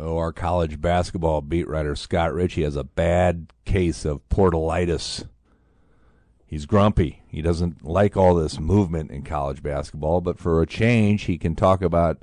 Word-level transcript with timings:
Oh, 0.00 0.16
our 0.16 0.32
college 0.32 0.80
basketball 0.80 1.40
beat 1.40 1.66
writer 1.66 1.96
Scott 1.96 2.32
Richey 2.32 2.62
has 2.62 2.76
a 2.76 2.84
bad 2.84 3.52
case 3.64 4.04
of 4.04 4.26
portalitis. 4.28 5.26
He's 6.46 6.66
grumpy. 6.66 7.24
He 7.26 7.42
doesn't 7.42 7.84
like 7.84 8.16
all 8.16 8.36
this 8.36 8.60
movement 8.60 9.10
in 9.10 9.24
college 9.24 9.60
basketball, 9.60 10.20
but 10.20 10.38
for 10.38 10.62
a 10.62 10.66
change, 10.66 11.24
he 11.24 11.36
can 11.36 11.56
talk 11.56 11.82
about 11.82 12.22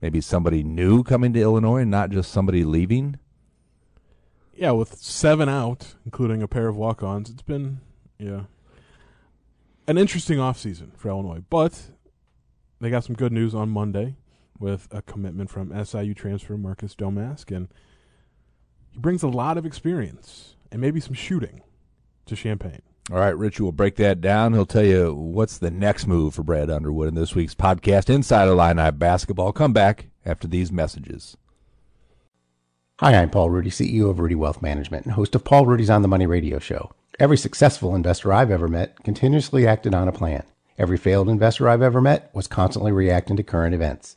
maybe 0.00 0.20
somebody 0.20 0.64
new 0.64 1.04
coming 1.04 1.32
to 1.34 1.40
Illinois, 1.40 1.82
and 1.82 1.90
not 1.92 2.10
just 2.10 2.32
somebody 2.32 2.64
leaving. 2.64 3.20
Yeah, 4.52 4.72
with 4.72 4.96
seven 4.96 5.48
out, 5.48 5.94
including 6.04 6.42
a 6.42 6.48
pair 6.48 6.66
of 6.66 6.76
walk-ons, 6.76 7.30
it's 7.30 7.42
been 7.42 7.80
yeah 8.18 8.42
an 9.86 9.96
interesting 9.96 10.38
offseason 10.38 10.96
for 10.96 11.08
Illinois. 11.08 11.42
But 11.48 11.80
they 12.80 12.90
got 12.90 13.04
some 13.04 13.14
good 13.14 13.32
news 13.32 13.54
on 13.54 13.68
Monday 13.68 14.16
with 14.62 14.88
a 14.90 15.02
commitment 15.02 15.50
from 15.50 15.84
SIU 15.84 16.14
transfer 16.14 16.56
Marcus 16.56 16.94
Domask, 16.94 17.54
and 17.54 17.68
he 18.90 18.98
brings 18.98 19.22
a 19.22 19.28
lot 19.28 19.58
of 19.58 19.66
experience 19.66 20.54
and 20.70 20.80
maybe 20.80 21.00
some 21.00 21.14
shooting 21.14 21.62
to 22.26 22.36
Champaign. 22.36 22.80
All 23.10 23.18
right, 23.18 23.36
Rich 23.36 23.60
will 23.60 23.72
break 23.72 23.96
that 23.96 24.20
down. 24.20 24.52
He'll 24.52 24.64
tell 24.64 24.84
you 24.84 25.12
what's 25.12 25.58
the 25.58 25.72
next 25.72 26.06
move 26.06 26.34
for 26.34 26.44
Brad 26.44 26.70
Underwood 26.70 27.08
in 27.08 27.16
this 27.16 27.34
week's 27.34 27.54
podcast, 27.54 28.08
Inside 28.08 28.46
Illini 28.46 28.92
Basketball. 28.92 29.52
Come 29.52 29.72
back 29.72 30.06
after 30.24 30.46
these 30.46 30.70
messages. 30.70 31.36
Hi, 33.00 33.16
I'm 33.16 33.30
Paul 33.30 33.50
Rudy, 33.50 33.70
CEO 33.70 34.08
of 34.08 34.20
Rudy 34.20 34.36
Wealth 34.36 34.62
Management 34.62 35.04
and 35.04 35.14
host 35.14 35.34
of 35.34 35.42
Paul 35.42 35.66
Rudy's 35.66 35.90
On 35.90 36.02
the 36.02 36.08
Money 36.08 36.26
radio 36.26 36.60
show. 36.60 36.92
Every 37.18 37.36
successful 37.36 37.96
investor 37.96 38.32
I've 38.32 38.52
ever 38.52 38.68
met 38.68 39.02
continuously 39.02 39.66
acted 39.66 39.92
on 39.92 40.06
a 40.06 40.12
plan. 40.12 40.44
Every 40.78 40.96
failed 40.96 41.28
investor 41.28 41.68
I've 41.68 41.82
ever 41.82 42.00
met 42.00 42.30
was 42.32 42.46
constantly 42.46 42.92
reacting 42.92 43.36
to 43.36 43.42
current 43.42 43.74
events. 43.74 44.16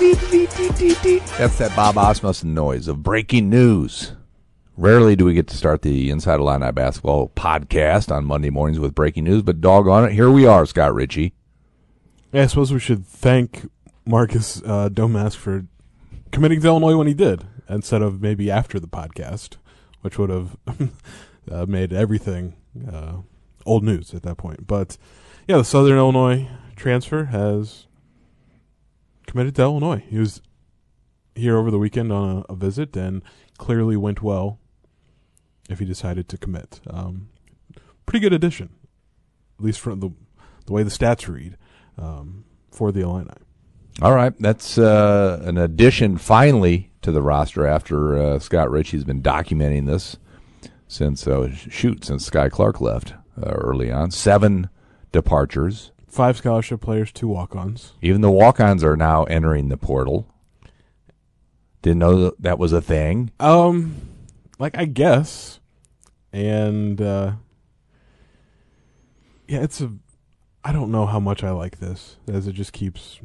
that's 0.00 1.58
that 1.58 1.72
Bob 1.76 1.98
Asmussen 1.98 2.54
noise 2.54 2.88
of 2.88 3.02
breaking 3.02 3.50
news. 3.50 4.12
Rarely 4.78 5.14
do 5.14 5.26
we 5.26 5.34
get 5.34 5.46
to 5.48 5.56
start 5.58 5.82
the 5.82 6.08
Inside 6.08 6.40
Illini 6.40 6.72
Basketball 6.72 7.28
podcast 7.36 8.10
on 8.10 8.24
Monday 8.24 8.48
mornings 8.48 8.80
with 8.80 8.94
breaking 8.94 9.24
news, 9.24 9.42
but 9.42 9.60
doggone 9.60 10.06
it, 10.06 10.12
here 10.12 10.30
we 10.30 10.46
are, 10.46 10.64
Scott 10.64 10.94
Richey. 10.94 11.34
Yeah, 12.32 12.44
I 12.44 12.46
suppose 12.46 12.72
we 12.72 12.80
should 12.80 13.04
thank 13.04 13.70
Marcus 14.06 14.62
uh, 14.64 14.88
Domask 14.88 15.36
for 15.36 15.66
committing 16.32 16.62
to 16.62 16.66
Illinois 16.68 16.96
when 16.96 17.06
he 17.06 17.12
did, 17.12 17.46
instead 17.68 18.00
of 18.00 18.22
maybe 18.22 18.50
after 18.50 18.80
the 18.80 18.88
podcast, 18.88 19.56
which 20.00 20.18
would 20.18 20.30
have 20.30 20.56
uh, 21.50 21.66
made 21.66 21.92
everything 21.92 22.56
uh, 22.90 23.16
old 23.66 23.84
news 23.84 24.14
at 24.14 24.22
that 24.22 24.38
point. 24.38 24.66
But 24.66 24.96
yeah, 25.46 25.58
the 25.58 25.64
Southern 25.64 25.98
Illinois 25.98 26.48
transfer 26.74 27.26
has 27.26 27.86
committed 29.30 29.54
to 29.54 29.62
Illinois. 29.62 30.02
He 30.08 30.18
was 30.18 30.42
here 31.34 31.56
over 31.56 31.70
the 31.70 31.78
weekend 31.78 32.12
on 32.12 32.38
a, 32.38 32.52
a 32.52 32.56
visit 32.56 32.96
and 32.96 33.22
clearly 33.58 33.96
went 33.96 34.22
well 34.22 34.58
if 35.68 35.78
he 35.78 35.84
decided 35.84 36.28
to 36.28 36.36
commit. 36.36 36.80
Um, 36.88 37.28
pretty 38.06 38.20
good 38.20 38.32
addition, 38.32 38.70
at 39.58 39.64
least 39.64 39.80
from 39.80 40.00
the 40.00 40.10
the 40.66 40.72
way 40.72 40.82
the 40.82 40.90
stats 40.90 41.26
read 41.26 41.56
um, 41.96 42.44
for 42.70 42.92
the 42.92 43.00
Illini. 43.00 43.30
All 44.02 44.14
right, 44.14 44.32
that's 44.38 44.78
uh, 44.78 45.40
an 45.44 45.58
addition 45.58 46.16
finally 46.16 46.90
to 47.02 47.12
the 47.12 47.22
roster 47.22 47.66
after 47.66 48.16
uh, 48.16 48.38
Scott 48.38 48.70
Richey's 48.70 49.04
been 49.04 49.22
documenting 49.22 49.86
this 49.86 50.16
since 50.86 51.26
uh, 51.26 51.50
shoot 51.52 52.04
since 52.04 52.28
Skyy 52.28 52.50
Clark 52.50 52.80
left 52.80 53.14
uh, 53.40 53.50
early 53.50 53.90
on. 53.90 54.10
Seven 54.10 54.68
departures. 55.12 55.92
Five 56.10 56.36
scholarship 56.36 56.80
players, 56.80 57.12
two 57.12 57.28
walk-ons. 57.28 57.92
Even 58.02 58.20
the 58.20 58.30
walk-ons 58.30 58.82
are 58.82 58.96
now 58.96 59.24
entering 59.24 59.68
the 59.68 59.76
portal. 59.76 60.26
Didn't 61.82 62.00
know 62.00 62.32
that 62.38 62.58
was 62.58 62.72
a 62.72 62.82
thing. 62.82 63.30
Um, 63.40 63.94
like 64.58 64.76
I 64.76 64.84
guess, 64.84 65.60
and 66.32 67.00
uh, 67.00 67.32
yeah, 69.48 69.60
it's 69.62 69.80
a. 69.80 69.92
I 70.62 70.72
don't 70.72 70.90
know 70.90 71.06
how 71.06 71.20
much 71.20 71.42
I 71.42 71.52
like 71.52 71.78
this 71.78 72.16
as 72.30 72.46
it 72.46 72.52
just 72.52 72.72
keeps 72.74 73.18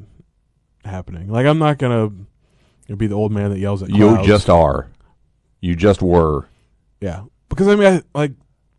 happening. 0.85 1.27
Like 1.27 1.45
I'm 1.45 1.59
not 1.59 1.79
gonna 1.79 2.11
you 2.87 2.95
be 2.95 3.07
the 3.07 3.15
old 3.15 3.31
man 3.31 3.49
that 3.49 3.59
yells 3.59 3.83
at 3.83 3.89
You 3.89 4.09
clouds. 4.13 4.27
just 4.27 4.49
are. 4.49 4.89
You 5.59 5.75
just 5.75 6.01
were. 6.01 6.45
yeah, 7.01 7.23
because 7.49 7.67
I 7.67 7.75
mean, 7.75 7.87
I, 7.87 8.03
like 8.17 8.33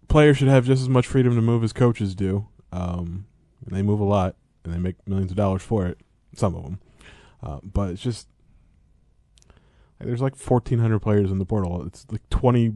players 0.08 0.38
should 0.38 0.48
have 0.48 0.64
just 0.64 0.80
as 0.80 0.88
much 0.88 1.06
freedom 1.06 1.34
to 1.34 1.42
move 1.42 1.62
as 1.64 1.72
coaches 1.74 2.14
do. 2.14 2.46
Um, 2.72 3.26
and 3.66 3.76
they 3.76 3.82
move 3.82 4.00
a 4.00 4.04
lot 4.04 4.36
and 4.64 4.72
they 4.72 4.78
make 4.78 4.96
millions 5.06 5.30
of 5.30 5.36
dollars 5.36 5.62
for 5.62 5.86
it. 5.86 5.98
Some 6.34 6.54
of 6.54 6.64
them, 6.64 6.80
uh, 7.42 7.58
but 7.62 7.90
it's 7.90 8.02
just 8.02 8.28
like, 9.98 10.06
there's 10.06 10.20
like 10.20 10.36
1,400 10.36 10.98
players 11.00 11.30
in 11.30 11.38
the 11.38 11.46
portal. 11.46 11.84
It's 11.86 12.06
like 12.10 12.28
20. 12.30 12.68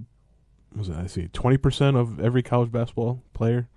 What 0.73 0.79
was 0.79 0.89
it? 0.89 0.97
I 0.97 1.07
see 1.07 1.29
20 1.33 1.57
percent 1.59 1.97
of 1.97 2.21
every 2.21 2.43
college 2.43 2.73
basketball 2.73 3.23
player, 3.35 3.69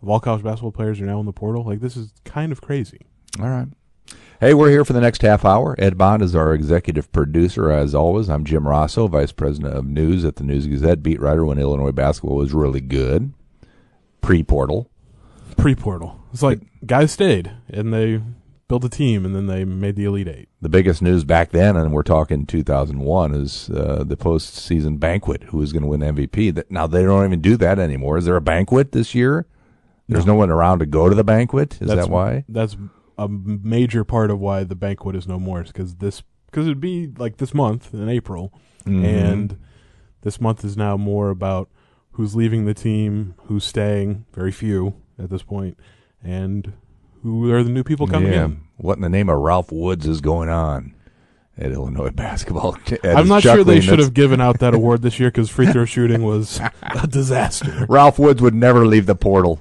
of 0.00 0.08
all 0.08 0.18
college 0.18 0.42
basketball 0.42 0.72
players, 0.72 1.00
are 1.00 1.06
now 1.06 1.20
in 1.20 1.26
the 1.26 1.32
portal. 1.32 1.64
Like 1.64 1.80
this 1.80 1.96
is 1.96 2.12
kind 2.24 2.50
of 2.52 2.60
crazy. 2.60 3.00
All 3.38 3.48
right. 3.48 3.68
Hey, 4.40 4.54
we're 4.54 4.70
here 4.70 4.84
for 4.84 4.92
the 4.92 5.00
next 5.00 5.22
half 5.22 5.44
hour. 5.44 5.76
Ed 5.78 5.96
Bond 5.96 6.20
is 6.20 6.34
our 6.34 6.52
executive 6.52 7.12
producer, 7.12 7.70
as 7.70 7.94
always. 7.94 8.28
I'm 8.28 8.44
Jim 8.44 8.64
Rossow, 8.64 9.08
vice 9.08 9.30
president 9.30 9.74
of 9.74 9.86
news 9.86 10.24
at 10.24 10.34
the 10.34 10.42
News 10.42 10.66
Gazette, 10.66 11.00
beat 11.00 11.20
writer 11.20 11.44
when 11.44 11.58
Illinois 11.58 11.92
basketball 11.92 12.38
was 12.38 12.52
really 12.52 12.80
good. 12.80 13.32
Pre 14.20 14.42
portal. 14.42 14.90
Pre-portal. 15.56 16.21
It's 16.32 16.42
like 16.42 16.60
guys 16.86 17.12
stayed 17.12 17.50
and 17.68 17.92
they 17.92 18.20
built 18.68 18.84
a 18.84 18.88
team 18.88 19.26
and 19.26 19.34
then 19.34 19.46
they 19.46 19.64
made 19.64 19.96
the 19.96 20.04
Elite 20.04 20.28
Eight. 20.28 20.48
The 20.62 20.68
biggest 20.68 21.02
news 21.02 21.24
back 21.24 21.50
then, 21.50 21.76
and 21.76 21.92
we're 21.92 22.02
talking 22.02 22.46
2001, 22.46 23.34
is 23.34 23.68
uh, 23.70 24.04
the 24.06 24.16
postseason 24.16 24.98
banquet. 24.98 25.42
Who 25.44 25.60
is 25.60 25.72
going 25.72 25.82
to 25.82 25.88
win 25.88 26.00
MVP? 26.00 26.64
Now 26.70 26.86
they 26.86 27.02
don't 27.02 27.24
even 27.24 27.40
do 27.40 27.56
that 27.58 27.78
anymore. 27.78 28.16
Is 28.18 28.24
there 28.24 28.36
a 28.36 28.40
banquet 28.40 28.92
this 28.92 29.14
year? 29.14 29.46
There's 30.08 30.26
no, 30.26 30.34
one 30.34 30.50
around 30.50 30.80
to 30.80 30.86
go 30.86 31.08
to 31.08 31.14
the 31.14 31.24
banquet. 31.24 31.80
Is 31.80 31.88
That's 31.88 32.02
that 32.02 32.10
why? 32.10 32.44
That's 32.48 32.76
a 33.18 33.28
major 33.28 34.04
part 34.04 34.30
of 34.30 34.40
why 34.40 34.64
the 34.64 34.74
banquet 34.74 35.16
is 35.16 35.26
no 35.26 35.38
more. 35.38 35.62
Because 35.62 35.96
this, 35.96 36.22
because 36.50 36.66
it'd 36.66 36.80
be 36.80 37.06
like 37.16 37.38
this 37.38 37.54
month 37.54 37.94
in 37.94 38.08
April, 38.08 38.52
Mhm. 38.84 39.04
and 39.04 39.56
this 40.22 40.40
month 40.40 40.64
is 40.64 40.76
now 40.76 40.96
more 40.96 41.30
about 41.30 41.68
who's 42.12 42.34
leaving 42.36 42.64
the 42.66 42.74
team, 42.74 43.34
who's 43.46 43.64
staying, 43.64 44.24
very 44.34 44.52
few 44.52 44.94
at 45.18 45.30
this 45.30 45.42
point, 45.42 45.78
and 46.24 46.72
who 47.22 47.50
are 47.52 47.62
the 47.62 47.70
new 47.70 47.84
people 47.84 48.06
coming 48.06 48.32
yeah. 48.32 48.44
in. 48.46 48.60
What 48.76 48.96
in 48.96 49.02
the 49.02 49.08
name 49.08 49.28
of 49.28 49.38
Ralph 49.38 49.70
Woods 49.70 50.06
is 50.06 50.20
going 50.20 50.48
on 50.48 50.94
at 51.56 51.70
Illinois 51.72 52.10
basketball? 52.14 52.76
I'm 53.04 53.28
not 53.28 53.42
sure 53.42 53.62
they 53.64 53.80
should 53.80 53.98
have 54.00 54.14
given 54.14 54.40
out 54.40 54.58
that 54.60 54.74
award 54.74 55.02
this 55.02 55.20
year 55.20 55.28
because 55.30 55.48
free 55.50 55.70
throw 55.70 55.84
shooting 55.86 56.22
was 56.24 56.60
a 56.82 57.06
disaster. 57.06 57.86
Ralph 57.88 58.18
Woods 58.18 58.42
would 58.42 58.54
never 58.54 58.86
leave 58.86 59.06
the 59.06 59.14
portal. 59.14 59.60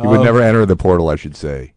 He 0.00 0.06
would 0.06 0.20
Uh, 0.20 0.24
never 0.24 0.40
enter 0.42 0.66
the 0.66 0.76
portal, 0.76 1.08
I 1.08 1.16
should 1.16 1.36
say. 1.36 1.74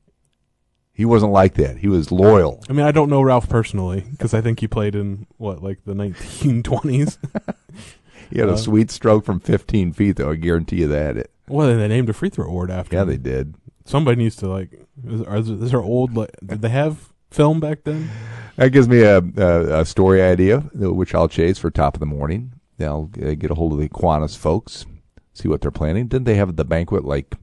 He 0.96 1.06
wasn't 1.06 1.32
like 1.32 1.56
that. 1.56 1.78
He 1.78 1.88
was 1.88 2.12
loyal. 2.12 2.62
I 2.70 2.74
mean, 2.74 2.86
I 2.86 2.92
don't 2.92 3.10
know 3.10 3.22
Ralph 3.24 3.50
personally 3.50 4.02
because 4.12 4.34
I 4.36 4.42
think 4.42 4.60
he 4.60 4.68
played 4.68 4.94
in 4.96 5.26
what, 5.38 5.64
like 5.64 5.80
the 5.86 5.94
1920s. 5.94 7.18
He 8.30 8.40
had 8.40 8.50
a 8.50 8.54
Uh, 8.54 8.58
sweet 8.58 8.90
stroke 8.90 9.26
from 9.26 9.40
15 9.40 9.94
feet, 9.94 10.16
though. 10.16 10.32
I 10.32 10.36
guarantee 10.36 10.78
you 10.78 10.88
that. 10.88 11.18
It. 11.18 11.30
well, 11.48 11.68
they 11.68 11.88
named 11.88 12.10
a 12.10 12.14
free 12.14 12.30
throw 12.30 12.48
award 12.48 12.72
after. 12.72 12.96
Yeah, 12.96 13.04
him. 13.04 13.08
they 13.10 13.18
did. 13.18 13.54
Somebody 13.86 14.22
needs 14.22 14.36
to 14.38 14.48
like. 14.48 14.88
Is, 15.06 15.22
are, 15.24 15.38
is 15.38 15.72
there 15.72 15.82
old? 15.82 16.16
Like, 16.16 16.32
did 16.46 16.62
they 16.62 16.70
have 16.70 17.14
film 17.30 17.60
back 17.60 17.84
then? 17.84 18.10
That 18.56 18.70
gives 18.70 18.88
me 18.88 19.02
a, 19.02 19.18
a, 19.18 19.82
a 19.82 19.86
story 19.86 20.22
idea, 20.22 20.60
which 20.60 21.16
I'll 21.16 21.28
chase 21.28 21.58
for 21.58 21.72
top 21.72 21.96
of 21.96 22.00
the 22.00 22.06
morning. 22.06 22.54
I'll 22.80 23.06
get 23.06 23.50
a 23.50 23.56
hold 23.56 23.74
of 23.74 23.80
the 23.80 23.90
Kiwanis 23.90 24.38
folks, 24.38 24.86
see 25.34 25.48
what 25.48 25.62
they're 25.62 25.72
planning. 25.72 26.08
Didn't 26.08 26.26
they 26.26 26.36
have 26.36 26.56
the 26.56 26.66
banquet 26.66 27.06
like 27.06 27.36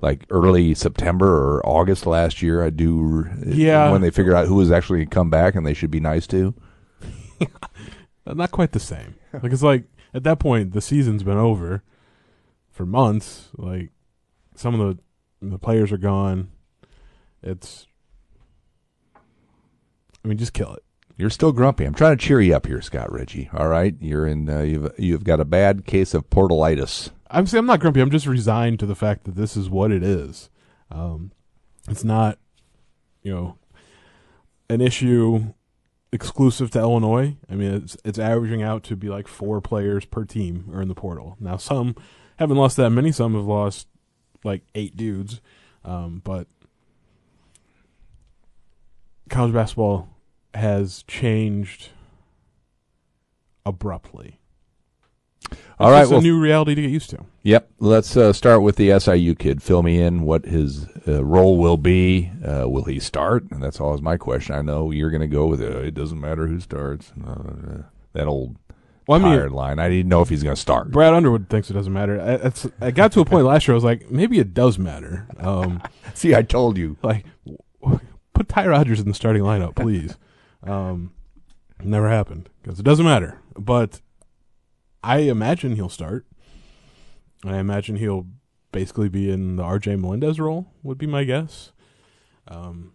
like 0.00 0.26
early 0.30 0.74
September 0.74 1.26
or 1.26 1.66
August 1.66 2.06
last 2.06 2.42
year? 2.42 2.62
I 2.62 2.70
do. 2.70 3.26
Yeah. 3.46 3.90
When 3.90 4.02
they 4.02 4.10
figured 4.10 4.34
out 4.34 4.46
who 4.46 4.56
was 4.56 4.70
actually 4.70 4.98
going 4.98 5.08
to 5.08 5.14
come 5.14 5.30
back 5.30 5.54
and 5.54 5.66
they 5.66 5.74
should 5.74 5.90
be 5.90 6.00
nice 6.00 6.26
to. 6.28 6.54
Not 8.26 8.50
quite 8.50 8.72
the 8.72 8.80
same. 8.80 9.16
Like 9.32 9.52
it's 9.52 9.62
like 9.62 9.84
at 10.12 10.24
that 10.24 10.38
point 10.38 10.72
the 10.72 10.80
season's 10.80 11.22
been 11.22 11.38
over 11.38 11.82
for 12.70 12.86
months. 12.86 13.48
Like 13.56 13.90
some 14.54 14.78
of 14.78 14.96
the 14.96 15.02
the 15.52 15.58
players 15.58 15.92
are 15.92 15.98
gone. 15.98 16.50
It's. 17.42 17.86
I 20.24 20.28
mean, 20.28 20.38
just 20.38 20.54
kill 20.54 20.72
it. 20.74 20.82
You're 21.16 21.30
still 21.30 21.52
grumpy. 21.52 21.84
I'm 21.84 21.94
trying 21.94 22.16
to 22.16 22.24
cheer 22.24 22.40
you 22.40 22.56
up 22.56 22.66
here, 22.66 22.80
Scott 22.80 23.12
Richey. 23.12 23.48
All 23.52 23.68
right, 23.68 23.94
you're 24.00 24.26
in. 24.26 24.48
Uh, 24.48 24.62
you've 24.62 24.90
you've 24.98 25.24
got 25.24 25.40
a 25.40 25.44
bad 25.44 25.86
case 25.86 26.14
of 26.14 26.28
portalitis. 26.30 27.10
I'm 27.30 27.46
I'm 27.52 27.66
not 27.66 27.80
grumpy. 27.80 28.00
I'm 28.00 28.10
just 28.10 28.26
resigned 28.26 28.80
to 28.80 28.86
the 28.86 28.94
fact 28.94 29.24
that 29.24 29.36
this 29.36 29.56
is 29.56 29.70
what 29.70 29.92
it 29.92 30.02
is. 30.02 30.50
Um, 30.90 31.32
it's 31.88 32.04
not, 32.04 32.38
you 33.22 33.32
know, 33.32 33.58
an 34.68 34.80
issue 34.80 35.52
exclusive 36.12 36.70
to 36.70 36.78
Illinois. 36.78 37.36
I 37.50 37.54
mean, 37.54 37.74
it's 37.74 37.96
it's 38.04 38.18
averaging 38.18 38.62
out 38.62 38.82
to 38.84 38.96
be 38.96 39.08
like 39.08 39.28
four 39.28 39.60
players 39.60 40.04
per 40.04 40.24
team 40.24 40.70
are 40.72 40.80
in 40.80 40.88
the 40.88 40.94
portal. 40.94 41.36
Now, 41.38 41.56
some 41.56 41.94
haven't 42.38 42.56
lost 42.56 42.76
that 42.78 42.90
many. 42.90 43.12
Some 43.12 43.34
have 43.34 43.44
lost 43.44 43.88
like 44.44 44.62
eight 44.74 44.96
dudes, 44.96 45.40
um, 45.84 46.20
but 46.24 46.46
college 49.28 49.52
basketball 49.52 50.08
has 50.54 51.02
changed 51.08 51.90
abruptly. 53.66 54.38
All 55.78 55.90
right, 55.90 56.02
it's 56.02 56.10
well, 56.10 56.20
a 56.20 56.22
new 56.22 56.38
reality 56.38 56.74
to 56.74 56.82
get 56.82 56.90
used 56.90 57.10
to. 57.10 57.24
Yep. 57.42 57.70
Let's 57.78 58.16
uh, 58.16 58.32
start 58.32 58.62
with 58.62 58.76
the 58.76 58.98
SIU 58.98 59.34
kid. 59.34 59.62
Fill 59.62 59.82
me 59.82 60.00
in 60.00 60.22
what 60.22 60.46
his 60.46 60.86
uh, 61.06 61.24
role 61.24 61.58
will 61.58 61.76
be. 61.76 62.30
Uh, 62.44 62.68
will 62.68 62.84
he 62.84 63.00
start? 63.00 63.44
And 63.50 63.62
that's 63.62 63.80
always 63.80 64.00
my 64.00 64.16
question. 64.16 64.54
I 64.54 64.62
know 64.62 64.90
you're 64.90 65.10
going 65.10 65.20
to 65.20 65.26
go 65.26 65.46
with 65.46 65.60
it. 65.60 65.72
It 65.84 65.94
doesn't 65.94 66.20
matter 66.20 66.46
who 66.46 66.60
starts. 66.60 67.12
Uh, 67.26 67.82
that 68.12 68.26
old 68.26 68.56
Well, 69.06 69.20
I 69.20 69.22
mean, 69.22 69.36
tired 69.36 69.52
line. 69.52 69.78
I 69.78 69.88
didn't 69.88 70.08
know 70.08 70.22
if 70.22 70.28
he's 70.30 70.42
going 70.42 70.54
to 70.54 70.60
start. 70.60 70.90
Brad 70.90 71.12
Underwood 71.12 71.48
thinks 71.50 71.70
it 71.70 71.74
doesn't 71.74 71.92
matter. 71.92 72.20
I, 72.20 72.46
it's, 72.46 72.66
I 72.80 72.90
got 72.90 73.12
to 73.12 73.20
a 73.20 73.24
point 73.24 73.44
last 73.44 73.68
year. 73.68 73.74
I 73.74 73.76
was 73.76 73.84
like, 73.84 74.10
maybe 74.10 74.38
it 74.38 74.54
does 74.54 74.78
matter. 74.78 75.26
Um, 75.38 75.82
See, 76.14 76.34
I 76.34 76.42
told 76.42 76.78
you. 76.78 76.96
like, 77.02 77.26
put 78.32 78.48
Ty 78.48 78.66
Rodgers 78.66 79.00
in 79.00 79.08
the 79.08 79.14
starting 79.14 79.42
lineup, 79.42 79.74
please. 79.76 80.16
Um, 80.62 81.12
never 81.82 82.08
happened 82.08 82.48
because 82.62 82.80
it 82.80 82.84
doesn't 82.84 83.04
matter. 83.04 83.38
But 83.58 84.00
I 85.02 85.18
imagine 85.18 85.76
he'll 85.76 85.90
start. 85.90 86.26
I 87.44 87.58
imagine 87.58 87.96
he'll 87.96 88.26
basically 88.72 89.10
be 89.10 89.30
in 89.30 89.56
the 89.56 89.62
RJ 89.62 90.00
Melendez 90.00 90.40
role. 90.40 90.72
Would 90.82 90.96
be 90.96 91.06
my 91.06 91.24
guess. 91.24 91.72
Um, 92.48 92.93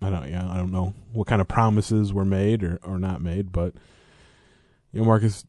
I 0.00 0.10
don't. 0.10 0.28
Yeah, 0.28 0.48
I 0.48 0.56
don't 0.56 0.72
know 0.72 0.94
what 1.12 1.26
kind 1.26 1.40
of 1.40 1.48
promises 1.48 2.12
were 2.12 2.24
made 2.24 2.62
or, 2.62 2.78
or 2.82 2.98
not 2.98 3.20
made, 3.20 3.50
but 3.52 3.74
you 4.92 5.00
know, 5.00 5.06
Marcus 5.06 5.44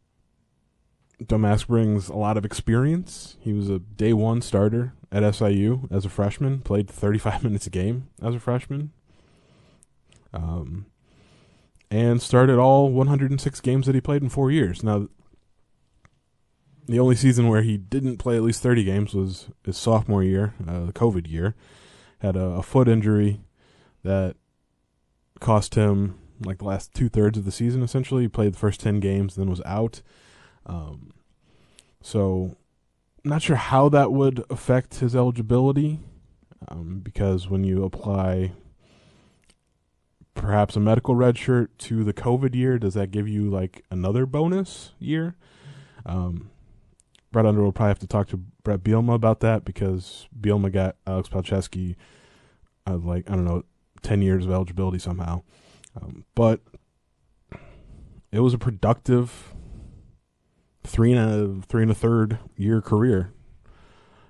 Domask 1.23 1.67
brings 1.67 2.09
a 2.09 2.15
lot 2.15 2.37
of 2.37 2.45
experience. 2.45 3.37
He 3.41 3.53
was 3.53 3.69
a 3.69 3.79
day 3.79 4.13
one 4.13 4.41
starter 4.41 4.93
at 5.11 5.35
SIU 5.35 5.87
as 5.91 6.05
a 6.05 6.09
freshman, 6.09 6.59
played 6.59 6.89
35 6.89 7.43
minutes 7.45 7.67
a 7.67 7.69
game 7.69 8.07
as 8.21 8.35
a 8.35 8.39
freshman, 8.39 8.91
um, 10.33 10.85
and 11.91 12.21
started 12.21 12.57
all 12.57 12.91
106 12.91 13.61
games 13.61 13.85
that 13.85 13.95
he 13.95 14.01
played 14.01 14.23
in 14.23 14.29
four 14.29 14.49
years. 14.49 14.83
Now, 14.83 15.09
the 16.87 16.99
only 16.99 17.15
season 17.15 17.47
where 17.47 17.61
he 17.61 17.77
didn't 17.77 18.17
play 18.17 18.35
at 18.35 18.41
least 18.41 18.63
30 18.63 18.83
games 18.83 19.13
was 19.13 19.49
his 19.63 19.77
sophomore 19.77 20.23
year, 20.23 20.55
uh, 20.67 20.85
the 20.85 20.93
COVID 20.93 21.29
year. 21.29 21.55
Had 22.19 22.35
a, 22.35 22.45
a 22.45 22.63
foot 22.63 22.87
injury 22.87 23.41
that 24.03 24.35
cost 25.39 25.75
him 25.75 26.15
like 26.45 26.59
the 26.59 26.65
last 26.65 26.93
two 26.93 27.09
thirds 27.09 27.37
of 27.37 27.45
the 27.45 27.51
season. 27.51 27.83
Essentially, 27.83 28.23
he 28.23 28.27
played 28.27 28.53
the 28.53 28.59
first 28.59 28.79
10 28.79 28.99
games, 28.99 29.35
then 29.35 29.49
was 29.49 29.61
out. 29.65 30.01
Um, 30.65 31.11
so, 32.01 32.57
not 33.23 33.41
sure 33.41 33.55
how 33.55 33.89
that 33.89 34.11
would 34.11 34.43
affect 34.49 34.95
his 34.99 35.15
eligibility, 35.15 35.99
um, 36.67 37.01
because 37.03 37.49
when 37.49 37.63
you 37.63 37.83
apply 37.83 38.53
perhaps 40.33 40.75
a 40.75 40.79
medical 40.79 41.15
red 41.15 41.37
shirt 41.37 41.77
to 41.79 42.03
the 42.03 42.13
COVID 42.13 42.55
year, 42.55 42.79
does 42.79 42.93
that 42.93 43.11
give 43.11 43.27
you 43.27 43.49
like 43.49 43.83
another 43.91 44.25
bonus 44.25 44.93
year? 44.99 45.35
Um, 46.05 46.49
Brad 47.31 47.45
Underwood 47.45 47.65
will 47.65 47.71
probably 47.73 47.89
have 47.89 47.99
to 47.99 48.07
talk 48.07 48.27
to 48.29 48.37
Bret 48.37 48.83
Bielema 48.83 49.13
about 49.13 49.41
that 49.41 49.65
because 49.65 50.27
Bielema 50.39 50.71
got 50.71 50.95
Alex 51.05 51.29
Palczewski, 51.29 51.95
uh, 52.87 52.97
like 52.97 53.29
I 53.29 53.35
don't 53.35 53.45
know, 53.45 53.63
ten 54.01 54.21
years 54.21 54.45
of 54.45 54.51
eligibility 54.51 54.99
somehow. 54.99 55.43
Um, 55.99 56.25
but 56.35 56.61
it 58.31 58.39
was 58.39 58.53
a 58.53 58.57
productive 58.57 59.53
three 60.83 61.11
and 61.13 61.61
a 61.61 61.65
three 61.65 61.81
and 61.83 61.91
a 61.91 61.95
third 61.95 62.39
year 62.55 62.81
career 62.81 63.33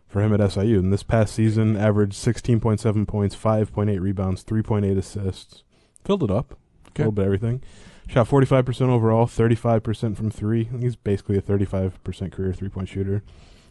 for 0.07 0.21
him 0.21 0.33
at 0.33 0.51
SIU. 0.51 0.79
And 0.79 0.91
this 0.91 1.03
past 1.03 1.33
season, 1.35 1.75
averaged 1.77 2.13
sixteen 2.15 2.59
point 2.59 2.79
seven 2.79 3.05
points, 3.05 3.35
five 3.35 3.71
point 3.73 3.89
eight 3.89 3.99
rebounds, 3.99 4.43
three 4.43 4.61
point 4.63 4.85
eight 4.85 4.97
assists. 4.97 5.63
Filled 6.03 6.23
it 6.23 6.31
up, 6.31 6.57
Okay. 6.89 7.03
a 7.03 7.05
little 7.05 7.11
bit 7.11 7.21
of 7.23 7.25
everything. 7.25 7.63
Shot 8.07 8.27
forty 8.27 8.47
five 8.47 8.65
percent 8.65 8.89
overall, 8.89 9.27
thirty 9.27 9.55
five 9.55 9.83
percent 9.83 10.17
from 10.17 10.31
three. 10.31 10.69
He's 10.79 10.95
basically 10.95 11.37
a 11.37 11.41
thirty 11.41 11.65
five 11.65 12.03
percent 12.03 12.31
career 12.31 12.53
three 12.53 12.69
point 12.69 12.89
shooter, 12.89 13.21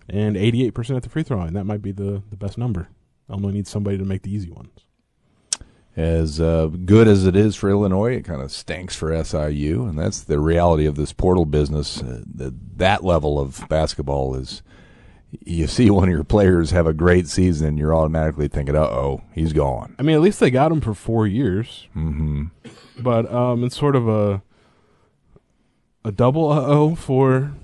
and 0.08 0.36
eighty 0.36 0.64
eight 0.64 0.74
percent 0.74 0.96
at 0.96 1.02
the 1.02 1.08
free 1.08 1.22
throw 1.24 1.38
line. 1.38 1.54
That 1.54 1.64
might 1.64 1.82
be 1.82 1.90
the 1.90 2.22
the 2.30 2.36
best 2.36 2.56
number. 2.58 2.88
Illinois 3.28 3.50
needs 3.50 3.68
somebody 3.70 3.98
to 3.98 4.04
make 4.04 4.22
the 4.22 4.32
easy 4.32 4.50
ones. 4.50 4.70
As 5.98 6.40
uh, 6.40 6.68
good 6.84 7.08
as 7.08 7.26
it 7.26 7.34
is 7.34 7.56
for 7.56 7.68
Illinois, 7.68 8.12
it 8.12 8.24
kind 8.24 8.40
of 8.40 8.52
stinks 8.52 8.94
for 8.94 9.12
SIU, 9.24 9.84
and 9.84 9.98
that's 9.98 10.20
the 10.20 10.38
reality 10.38 10.86
of 10.86 10.94
this 10.94 11.12
portal 11.12 11.44
business. 11.44 12.00
Uh, 12.00 12.22
that 12.36 12.78
that 12.78 13.02
level 13.02 13.40
of 13.40 13.64
basketball 13.68 14.36
is. 14.36 14.62
You 15.44 15.66
see 15.66 15.90
one 15.90 16.08
of 16.08 16.14
your 16.14 16.22
players 16.22 16.70
have 16.70 16.86
a 16.86 16.92
great 16.92 17.26
season, 17.26 17.66
and 17.66 17.78
you're 17.80 17.92
automatically 17.92 18.46
thinking, 18.46 18.76
"Uh 18.76 18.82
oh, 18.82 19.22
he's 19.32 19.52
gone." 19.52 19.96
I 19.98 20.02
mean, 20.02 20.14
at 20.14 20.22
least 20.22 20.38
they 20.38 20.52
got 20.52 20.70
him 20.70 20.80
for 20.80 20.94
four 20.94 21.26
years. 21.26 21.88
Mm-hmm. 21.96 22.44
but 23.00 23.28
um, 23.34 23.64
it's 23.64 23.76
sort 23.76 23.96
of 23.96 24.06
a 24.06 24.40
a 26.04 26.12
double 26.12 26.52
uh 26.52 26.64
oh 26.64 26.94
for 26.94 27.56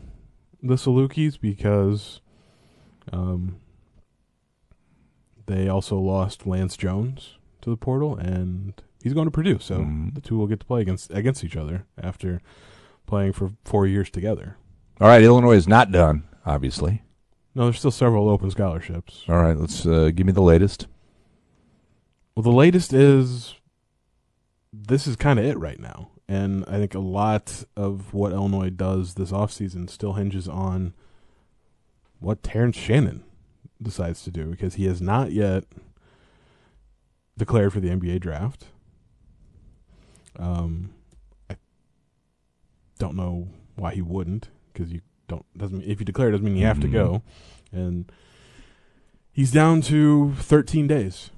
the 0.61 0.75
Salukis 0.75 1.41
because 1.41 2.21
um, 3.13 3.61
they 5.47 5.69
also 5.69 6.01
lost 6.01 6.49
Lance 6.49 6.77
Jones 6.77 7.39
to 7.65 7.71
the 7.71 7.77
portal, 7.77 8.17
and 8.17 8.81
he's 9.03 9.13
going 9.15 9.27
to 9.27 9.31
Purdue, 9.31 9.59
so 9.59 9.79
Mhm. 9.81 10.15
the 10.15 10.21
two 10.21 10.37
will 10.39 10.47
get 10.47 10.61
to 10.61 10.67
play 10.67 10.81
against 10.83 11.11
against 11.11 11.43
each 11.45 11.57
other 11.57 11.85
after 12.01 12.41
playing 13.07 13.33
for 13.33 13.53
four 13.65 13.87
years 13.87 14.09
together. 14.11 14.57
All 15.01 15.09
right, 15.09 15.23
Illinois 15.23 15.57
is 15.57 15.67
not 15.69 15.91
done, 15.91 16.25
obviously. 16.47 17.03
No, 17.55 17.65
there's 17.65 17.79
still 17.79 17.91
several 17.91 18.29
open 18.29 18.51
scholarships. 18.51 19.25
All 19.29 19.43
right, 19.43 19.57
let's 19.59 19.85
uh, 19.87 20.11
give 20.15 20.27
me 20.27 20.33
the 20.33 20.43
latest. 20.43 20.87
Well, 22.37 22.43
the 22.43 22.53
latest 22.53 22.93
is 22.93 23.55
this 24.73 25.07
is 25.07 25.17
kind 25.17 25.39
of 25.39 25.45
it 25.45 25.59
right 25.59 25.79
now. 25.81 26.09
And 26.27 26.65
I 26.67 26.79
think 26.79 26.95
a 26.95 26.99
lot 27.01 27.65
of 27.77 28.13
what 28.15 28.33
Illinois 28.33 28.71
does 28.71 29.15
this 29.15 29.31
offseason 29.31 29.89
still 29.91 30.15
hinges 30.15 30.49
on 30.49 30.95
what 32.19 32.43
Terrence 32.43 32.77
Shannon 32.77 33.23
decides 33.81 34.23
to 34.25 34.31
do 34.31 34.47
because 34.47 34.75
he 34.75 34.87
has 34.87 35.03
not 35.03 35.31
yet 35.33 35.65
declared 37.37 37.73
for 37.73 37.81
the 37.81 37.89
NBA 37.91 38.21
draft. 38.21 38.67
Um, 40.39 40.91
I 41.51 41.57
don't 42.99 43.17
know 43.17 43.49
why 43.77 43.95
he 43.95 44.03
wouldn't 44.03 44.49
because 44.73 44.93
you 44.93 45.01
don't 45.29 45.45
doesn't 45.57 45.83
if 45.83 46.01
you 46.01 46.05
declare 46.05 46.29
it 46.29 46.33
doesn't 46.33 46.45
mean 46.45 46.57
you 46.57 46.67
have 46.67 46.81
to 46.81 46.89
Mhm. 46.89 46.93
go, 46.93 47.23
and 47.73 48.11
he's 49.33 49.51
down 49.53 49.81
to 49.83 50.33
13 50.35 50.87
days 50.87 51.31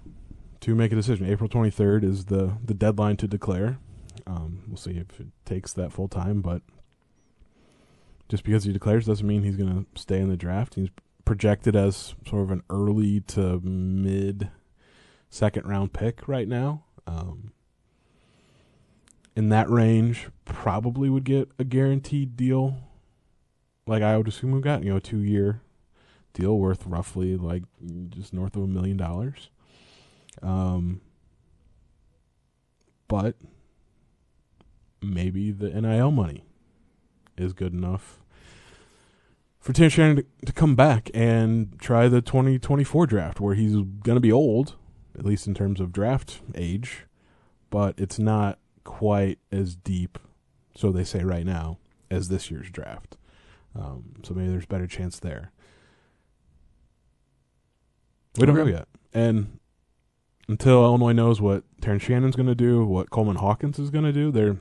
to 0.60 0.74
make 0.74 0.92
a 0.92 0.96
decision. 0.96 1.26
April 1.26 1.48
23rd 1.48 2.04
is 2.04 2.26
the 2.26 2.56
the 2.64 2.74
deadline 2.74 3.16
to 3.18 3.28
declare. 3.28 3.78
Um, 4.26 4.62
we'll 4.66 4.76
see 4.76 4.92
if 4.92 5.20
it 5.20 5.28
takes 5.44 5.72
that 5.74 5.92
full 5.92 6.08
time, 6.08 6.40
but 6.40 6.62
just 8.28 8.42
because 8.42 8.64
he 8.64 8.72
declares 8.72 9.06
doesn't 9.06 9.26
mean 9.26 9.44
he's 9.44 9.56
going 9.56 9.84
to 9.94 10.00
stay 10.00 10.20
in 10.20 10.28
the 10.28 10.36
draft. 10.36 10.74
He's 10.74 10.88
projected 11.24 11.76
as 11.76 12.14
sort 12.26 12.42
of 12.42 12.50
an 12.50 12.62
early 12.70 13.20
to 13.20 13.60
mid 13.60 14.48
second 15.36 15.66
round 15.66 15.92
pick 15.92 16.26
right 16.26 16.48
now. 16.48 16.82
Um, 17.06 17.52
in 19.36 19.50
that 19.50 19.68
range, 19.68 20.28
probably 20.44 21.10
would 21.10 21.24
get 21.24 21.50
a 21.58 21.64
guaranteed 21.64 22.36
deal, 22.36 22.78
like 23.86 24.02
I 24.02 24.16
would 24.16 24.26
assume 24.26 24.52
we've 24.52 24.62
got, 24.62 24.82
you 24.82 24.90
know, 24.90 24.96
a 24.96 25.00
two 25.00 25.18
year 25.18 25.60
deal 26.32 26.58
worth 26.58 26.86
roughly 26.86 27.36
like 27.36 27.62
just 28.10 28.32
north 28.32 28.56
of 28.56 28.62
a 28.62 28.66
million 28.66 28.96
dollars. 28.96 29.50
Um, 30.42 31.00
but 33.08 33.36
maybe 35.02 35.50
the 35.50 35.68
NIL 35.68 36.10
money 36.10 36.44
is 37.36 37.52
good 37.52 37.72
enough 37.72 38.20
for 39.60 39.72
Terrence 39.72 39.94
Shannon 39.94 40.16
to, 40.16 40.24
to 40.46 40.52
come 40.52 40.74
back 40.74 41.10
and 41.12 41.78
try 41.78 42.08
the 42.08 42.20
2024 42.22 43.06
draft, 43.06 43.40
where 43.40 43.54
he's 43.54 43.72
going 43.74 44.16
to 44.16 44.20
be 44.20 44.32
old, 44.32 44.76
at 45.18 45.24
least 45.24 45.46
in 45.46 45.54
terms 45.54 45.80
of 45.80 45.92
draft 45.92 46.40
age, 46.54 47.06
but 47.70 47.94
it's 47.98 48.18
not 48.18 48.58
quite 48.84 49.38
as 49.50 49.74
deep, 49.74 50.18
so 50.74 50.92
they 50.92 51.04
say 51.04 51.22
right 51.22 51.46
now, 51.46 51.78
as 52.10 52.28
this 52.28 52.50
year's 52.50 52.70
draft. 52.70 53.16
Um, 53.74 54.14
so 54.22 54.34
maybe 54.34 54.48
there's 54.48 54.66
better 54.66 54.86
chance 54.86 55.18
there. 55.18 55.52
We 58.38 58.46
don't 58.46 58.56
know 58.56 58.66
yet. 58.66 58.88
And 59.12 59.58
until 60.48 60.84
Illinois 60.84 61.12
knows 61.12 61.40
what 61.40 61.64
Terrence 61.80 62.02
Shannon's 62.02 62.36
going 62.36 62.48
to 62.48 62.54
do, 62.54 62.84
what 62.84 63.10
Coleman 63.10 63.36
Hawkins 63.36 63.78
is 63.78 63.90
going 63.90 64.04
to 64.04 64.12
do, 64.12 64.30
they're 64.30 64.58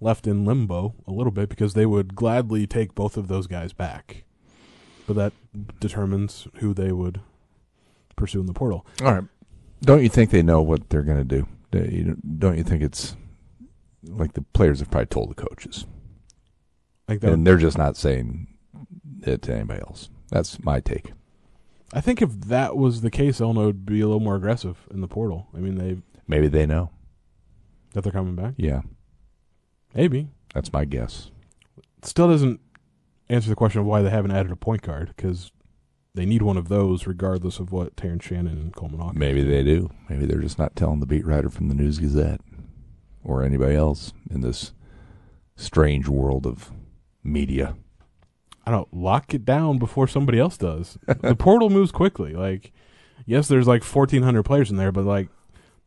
left 0.00 0.26
in 0.26 0.44
limbo 0.44 0.94
a 1.06 1.12
little 1.12 1.32
bit 1.32 1.48
because 1.48 1.74
they 1.74 1.86
would 1.86 2.14
gladly 2.14 2.66
take 2.66 2.94
both 2.94 3.16
of 3.16 3.28
those 3.28 3.46
guys 3.46 3.72
back. 3.72 4.24
But 5.06 5.16
that 5.16 5.32
determines 5.80 6.48
who 6.56 6.74
they 6.74 6.92
would 6.92 7.20
pursue 8.14 8.40
in 8.40 8.46
the 8.46 8.52
portal. 8.52 8.86
All 9.02 9.12
right. 9.12 9.24
Don't 9.82 10.02
you 10.02 10.08
think 10.08 10.30
they 10.30 10.42
know 10.42 10.62
what 10.62 10.88
they're 10.90 11.02
going 11.02 11.18
to 11.18 11.24
do? 11.24 11.46
Don't 12.38 12.56
you 12.56 12.62
think 12.64 12.82
it's 12.82 13.16
like 14.04 14.32
the 14.34 14.42
players 14.42 14.78
have 14.80 14.90
probably 14.90 15.06
told 15.06 15.30
the 15.30 15.34
coaches, 15.34 15.86
Like 17.08 17.20
that, 17.20 17.32
and 17.32 17.46
they're 17.46 17.56
just 17.58 17.76
not 17.76 17.96
saying 17.96 18.46
it 19.22 19.42
to 19.42 19.54
anybody 19.54 19.80
else? 19.80 20.08
That's 20.30 20.62
my 20.64 20.80
take. 20.80 21.12
I 21.92 22.00
think 22.00 22.22
if 22.22 22.30
that 22.42 22.76
was 22.76 23.00
the 23.02 23.10
case, 23.10 23.40
Illinois 23.40 23.66
would 23.66 23.84
be 23.86 24.00
a 24.00 24.06
little 24.06 24.20
more 24.20 24.36
aggressive 24.36 24.86
in 24.90 25.00
the 25.00 25.08
portal. 25.08 25.48
I 25.54 25.58
mean, 25.58 25.76
they 25.76 25.98
Maybe 26.26 26.48
they 26.48 26.64
know. 26.66 26.90
that 27.92 28.02
they're 28.02 28.12
coming 28.12 28.34
back. 28.36 28.54
Yeah, 28.56 28.82
Maybe 29.94 30.28
that's 30.54 30.72
my 30.72 30.84
guess. 30.84 31.30
still 32.02 32.28
doesn't 32.28 32.60
answer 33.28 33.48
the 33.48 33.54
question 33.56 33.80
of 33.80 33.86
why 33.86 34.02
they 34.02 34.10
haven't 34.10 34.30
added 34.32 34.50
a 34.52 34.56
point 34.56 34.82
guard 34.82 35.12
because 35.16 35.50
they 36.14 36.24
need 36.24 36.42
one 36.42 36.56
of 36.56 36.68
those 36.68 37.06
regardless 37.06 37.58
of 37.58 37.72
what 37.72 37.96
Terrence 37.96 38.24
Shannon 38.24 38.58
and 38.58 38.74
Coleman 38.74 39.00
Hawkins. 39.00 39.18
Maybe 39.18 39.42
they 39.42 39.62
do. 39.62 39.90
Maybe 40.08 40.26
they're 40.26 40.40
just 40.40 40.58
not 40.58 40.76
telling 40.76 41.00
the 41.00 41.06
beat 41.06 41.26
writer 41.26 41.50
from 41.50 41.68
the 41.68 41.74
News 41.74 41.98
Gazette 41.98 42.40
or 43.24 43.42
anybody 43.42 43.74
else 43.74 44.12
in 44.30 44.40
this 44.40 44.72
strange 45.56 46.08
world 46.08 46.46
of 46.46 46.70
media. 47.24 47.76
I 48.66 48.70
don't 48.70 48.92
lock 48.94 49.34
it 49.34 49.44
down 49.44 49.78
before 49.78 50.06
somebody 50.06 50.38
else 50.38 50.56
does. 50.56 50.98
the 51.06 51.34
portal 51.38 51.68
moves 51.68 51.90
quickly. 51.90 52.32
Like, 52.32 52.72
yes, 53.26 53.48
there's 53.48 53.66
like 53.66 53.84
1,400 53.84 54.42
players 54.44 54.70
in 54.70 54.76
there, 54.76 54.92
but 54.92 55.04
like, 55.04 55.28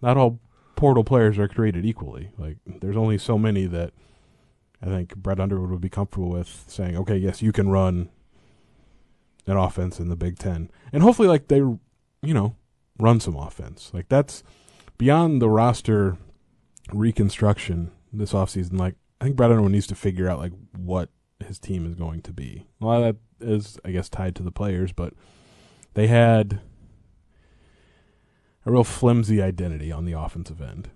not 0.02 0.18
all 0.18 0.40
portal 0.76 1.04
players 1.04 1.40
are 1.40 1.48
created 1.48 1.86
equally. 1.86 2.32
Like, 2.38 2.58
there's 2.66 2.98
only 2.98 3.18
so 3.18 3.38
many 3.38 3.66
that 3.66 3.94
I 4.82 4.88
think 4.88 5.16
Brad 5.16 5.40
Underwood 5.40 5.72
would 5.72 5.82
be 5.82 5.90
comfortable 5.90 6.30
with 6.30 6.66
saying, 6.68 6.98
okay, 6.98 7.18
yes, 7.18 7.42
you 7.42 7.52
can 7.52 7.70
run 7.70 8.10
an 9.48 9.58
offense 9.58 10.00
in 10.00 10.10
the 10.10 10.16
Big 10.16 10.38
Ten, 10.38 10.70
and 10.92 11.02
hopefully, 11.02 11.28
like 11.28 11.48
they, 11.48 11.58
you 11.58 11.80
know, 12.22 12.56
run 13.00 13.20
some 13.20 13.36
offense. 13.36 13.92
Like 13.94 14.10
that's 14.10 14.44
beyond 14.98 15.42
the 15.42 15.50
roster 15.50 16.18
reconstruction 16.94 17.92
this 18.14 18.34
offseason. 18.34 18.80
Like, 18.80 18.96
I 19.20 19.26
think 19.26 19.36
Brad 19.36 19.52
Underwood 19.52 19.72
needs 19.72 19.88
to 19.88 19.96
figure 19.96 20.30
out 20.30 20.40
like 20.40 20.54
what 20.76 21.10
his 21.46 21.60
team 21.60 21.86
is 21.86 21.96
going 21.96 22.22
to 22.24 22.34
be. 22.34 22.68
A 22.82 22.86
lot 22.86 23.04
of 23.04 23.16
that 23.40 23.48
is, 23.48 23.80
I 23.86 23.92
guess, 23.92 24.10
tied 24.10 24.36
to 24.36 24.44
the 24.44 24.52
players, 24.52 24.92
but 24.92 25.14
they 25.94 26.08
had 26.08 26.60
a 28.66 28.72
real 28.72 28.84
flimsy 28.84 29.42
identity 29.42 29.92
on 29.92 30.06
the 30.06 30.14
offensive 30.14 30.62
end 30.62 30.90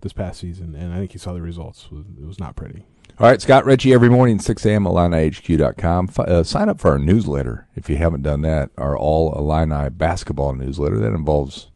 this 0.00 0.12
past 0.12 0.40
season, 0.40 0.74
and 0.74 0.92
I 0.92 0.98
think 0.98 1.14
you 1.14 1.20
saw 1.20 1.32
the 1.32 1.42
results. 1.42 1.88
It 1.92 2.26
was 2.26 2.40
not 2.40 2.56
pretty. 2.56 2.86
All 3.18 3.28
right, 3.28 3.40
Scott 3.40 3.64
Richey 3.64 3.92
every 3.92 4.08
morning, 4.08 4.38
6 4.40 4.66
a.m., 4.66 4.84
IlliniHQ.com. 4.84 6.10
Uh, 6.18 6.42
sign 6.42 6.68
up 6.68 6.80
for 6.80 6.90
our 6.92 6.98
newsletter 6.98 7.68
if 7.76 7.88
you 7.88 7.96
haven't 7.96 8.22
done 8.22 8.42
that, 8.42 8.70
our 8.76 8.96
All 8.98 9.32
Illini 9.34 9.90
basketball 9.90 10.54
newsletter. 10.54 10.98
That 10.98 11.12
involves 11.12 11.70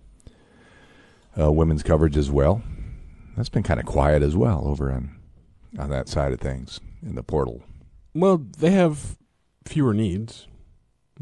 uh, 1.38 1.52
women's 1.52 1.83
coverage 1.83 2.16
as 2.16 2.30
well. 2.30 2.62
That's 3.37 3.50
been 3.50 3.62
kind 3.62 3.78
of 3.78 3.87
quiet 3.87 4.23
as 4.23 4.35
well 4.35 4.66
over 4.66 4.90
on, 4.90 5.14
on 5.78 5.90
that 5.90 6.09
side 6.09 6.33
of 6.33 6.40
things 6.40 6.80
in 7.02 7.14
the 7.14 7.23
portal. 7.23 7.62
Well, 8.14 8.38
they 8.59 8.71
have 8.71 9.16
fewer 9.64 9.92
needs. 9.92 10.47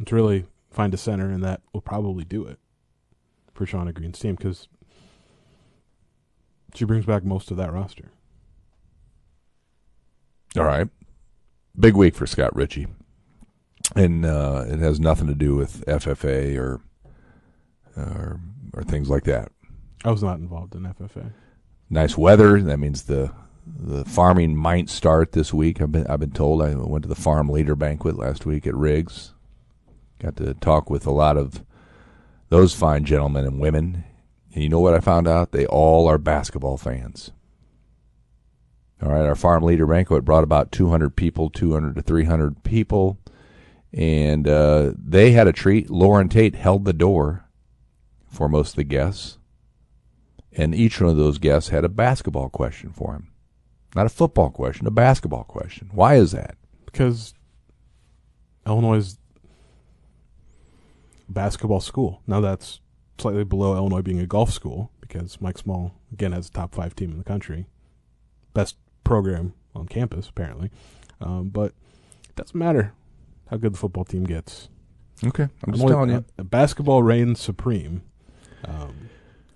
to 0.07 0.15
really 0.15 0.47
find 0.71 0.95
a 0.95 0.97
center, 0.97 1.29
and 1.29 1.43
that 1.43 1.61
will 1.73 1.81
probably 1.81 2.25
do 2.25 2.47
it 2.47 2.59
for 3.53 3.67
Shauna 3.67 3.93
Green's 3.93 4.19
team 4.21 4.37
because 4.37 4.69
she 6.75 6.85
brings 6.85 7.05
back 7.05 7.25
most 7.25 7.51
of 7.51 7.57
that 7.57 7.73
roster. 7.73 8.11
All 10.57 10.65
right. 10.65 10.89
Big 11.79 11.95
week 11.95 12.15
for 12.15 12.27
Scott 12.27 12.55
Richey. 12.55 12.87
And 13.97 14.25
uh, 14.25 14.65
it 14.69 14.79
has 14.79 15.01
nothing 15.01 15.27
to 15.27 15.35
do 15.35 15.57
with 15.57 15.85
FFA 15.87 16.57
or, 16.59 16.81
or 17.97 18.41
or 18.73 18.83
things 18.83 19.09
like 19.09 19.25
that. 19.25 19.53
I 20.05 20.11
was 20.11 20.23
not 20.23 20.39
involved 20.39 20.75
in 20.75 20.83
FFA. 20.83 21.33
Nice 21.91 22.17
weather. 22.17 22.61
That 22.61 22.79
means 22.79 23.05
the 23.05 23.33
the 23.67 24.05
farming 24.05 24.57
might 24.57 24.89
start 24.89 25.33
this 25.33 25.53
week. 25.53 25.81
I've 25.81 25.93
been 25.93 26.07
I've 26.07 26.21
been 26.21 26.33
told. 26.33 26.63
I 26.63 26.75
went 26.75 27.03
to 27.03 27.09
the 27.09 27.15
farm 27.15 27.49
leader 27.49 27.75
banquet 27.75 28.17
last 28.17 28.47
week 28.47 28.67
at 28.67 28.75
Riggs. 28.75 29.33
Got 30.19 30.37
to 30.37 30.55
talk 30.55 30.89
with 30.89 31.07
a 31.07 31.13
lot 31.13 31.37
of 31.37 31.65
those 32.49 32.75
fine 32.75 33.05
gentlemen 33.05 33.45
and 33.45 33.61
women. 33.61 34.05
And 34.55 34.63
you 34.63 34.69
know 34.69 34.81
what 34.81 34.95
I 34.95 35.01
found 35.01 35.27
out? 35.27 35.53
They 35.53 35.67
all 35.67 36.07
are 36.07 36.19
basketball 36.19 36.77
fans. 36.77 37.33
All 39.05 39.11
right, 39.11 39.27
our 39.27 39.35
farm 39.35 39.65
leader 39.65 39.87
banquet 39.87 40.25
brought 40.25 40.45
about 40.45 40.73
200 40.73 41.15
people, 41.15 41.51
200 41.51 41.95
to 41.97 42.03
300 42.03 42.63
people, 42.63 43.19
and 43.93 44.49
uh, 44.49 44.93
they 44.97 45.33
had 45.33 45.47
a 45.47 45.53
treat. 45.53 45.91
Loren 45.91 46.29
Tate 46.29 46.55
held 46.55 46.85
the 46.87 46.95
door 46.95 47.45
for 48.27 48.49
most 48.49 48.71
of 48.71 48.77
the 48.77 48.85
guests, 48.85 49.39
and 50.53 50.75
each 50.75 51.01
one 51.01 51.11
of 51.11 51.17
those 51.17 51.39
guests 51.39 51.69
had 51.69 51.85
a 51.85 51.89
basketball 51.89 52.49
question 52.49 52.93
for 52.93 53.13
him. 53.13 53.29
Not 53.95 54.07
a 54.07 54.11
football 54.11 54.51
question, 54.51 54.87
a 54.87 54.91
basketball 54.91 55.45
question. 55.45 55.91
Why 55.93 56.15
is 56.15 56.33
that? 56.33 56.57
because 56.95 57.35
Illinois 58.65 58.99
is 58.99 59.19
basketball 61.29 61.81
school. 61.81 62.23
Now 62.27 62.41
that's 62.41 62.81
slightly 63.19 63.43
below 63.43 63.75
Illinois 63.75 64.03
being 64.03 64.21
a 64.21 64.27
golf 64.27 64.53
school 64.53 64.93
because 65.01 65.41
Mike 65.41 65.59
Small 65.59 65.95
again 66.13 66.31
has 66.31 66.49
a 66.49 66.53
top 66.53 66.73
five 66.73 66.95
team 66.95 67.11
in 67.11 67.19
the 67.19 67.25
country, 67.25 67.67
best 68.55 68.77
program 69.05 69.55
on 69.75 69.87
campus 69.87 70.29
apparently. 70.29 70.71
Um, 71.21 71.49
but 71.51 71.73
it 72.29 72.37
doesn't 72.37 72.59
matter 72.59 72.93
how 73.51 73.57
good 73.59 73.75
the 73.75 73.79
football 73.79 74.05
team 74.05 74.25
gets. 74.25 74.69
Okay, 75.25 75.45
I'm 75.45 75.73
just 75.73 75.83
Illinois- 75.83 75.89
telling 75.95 76.11
you. 76.11 76.25
uh, 76.39 76.43
basketball 76.43 77.03
reigns 77.03 77.41
supreme, 77.41 78.03
um, 78.67 79.11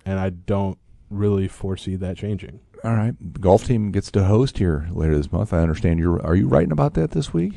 and 0.05 0.17
I 0.19 0.29
don't 0.29 0.77
really 1.09 1.47
foresee 1.47 1.95
that 1.97 2.17
changing. 2.17 2.59
All 2.83 2.93
right, 2.93 3.13
the 3.19 3.39
golf 3.39 3.65
team 3.65 3.91
gets 3.91 4.09
to 4.11 4.23
host 4.23 4.57
here 4.57 4.87
later 4.91 5.17
this 5.17 5.31
month. 5.31 5.51
I 5.53 5.59
understand 5.59 5.99
you're. 5.99 6.21
Are 6.25 6.35
you 6.35 6.47
writing 6.47 6.71
about 6.71 6.93
that 6.93 7.11
this 7.11 7.33
week? 7.33 7.53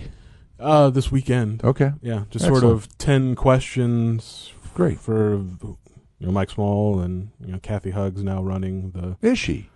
Uh, 0.58 0.90
this 0.90 1.10
weekend, 1.12 1.62
Okay, 1.64 1.92
yeah, 2.02 2.24
just 2.30 2.44
sort 2.44 2.64
of 2.64 2.88
ten 2.98 3.34
questions 3.36 4.52
great. 4.74 4.98
for 4.98 5.34
you 5.36 6.26
know 6.26 6.32
Mike 6.32 6.50
Small 6.50 7.00
and 7.00 7.30
you 7.44 7.52
know 7.52 7.58
Kathy 7.60 7.90
Hugs 7.90 8.22
now 8.24 8.42
running 8.42 8.90
the 8.92 9.16
Is 9.26 9.38
she? 9.38 9.70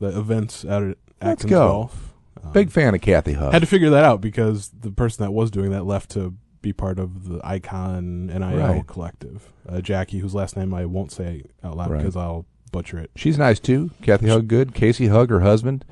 the 0.00 0.16
events 0.18 0.64
out 0.64 0.82
at 0.82 0.98
Let's 1.20 1.42
Atkins 1.44 1.50
go. 1.50 1.68
Golf. 1.68 2.14
Um, 2.44 2.52
Big 2.52 2.70
fan 2.70 2.94
of 2.94 3.00
Kathy 3.00 3.32
Huff. 3.34 3.52
Had 3.52 3.60
to 3.62 3.66
figure 3.66 3.90
that 3.90 4.04
out 4.04 4.20
because 4.20 4.70
the 4.80 4.90
person 4.90 5.24
that 5.24 5.32
was 5.32 5.50
doing 5.50 5.70
that 5.72 5.84
left 5.84 6.10
to 6.10 6.34
be 6.62 6.72
part 6.72 6.98
of 6.98 7.28
the 7.28 7.40
Icon 7.44 8.26
NIL 8.26 8.56
Right. 8.58 8.86
collective. 8.86 9.52
Uh, 9.68 9.80
Jackie, 9.80 10.18
whose 10.18 10.34
last 10.34 10.56
name 10.56 10.72
I 10.74 10.84
won't 10.86 11.12
say 11.12 11.44
out 11.64 11.76
loud 11.76 11.90
Right. 11.90 11.98
because 11.98 12.16
I'll 12.16 12.46
butcher 12.72 12.98
it. 12.98 13.10
She's 13.16 13.38
nice 13.38 13.58
too. 13.60 13.90
Kathy 14.02 14.28
Hug, 14.28 14.46
good. 14.48 14.74
Casey 14.74 15.06
Hug, 15.08 15.30
her 15.30 15.40
husband. 15.40 15.84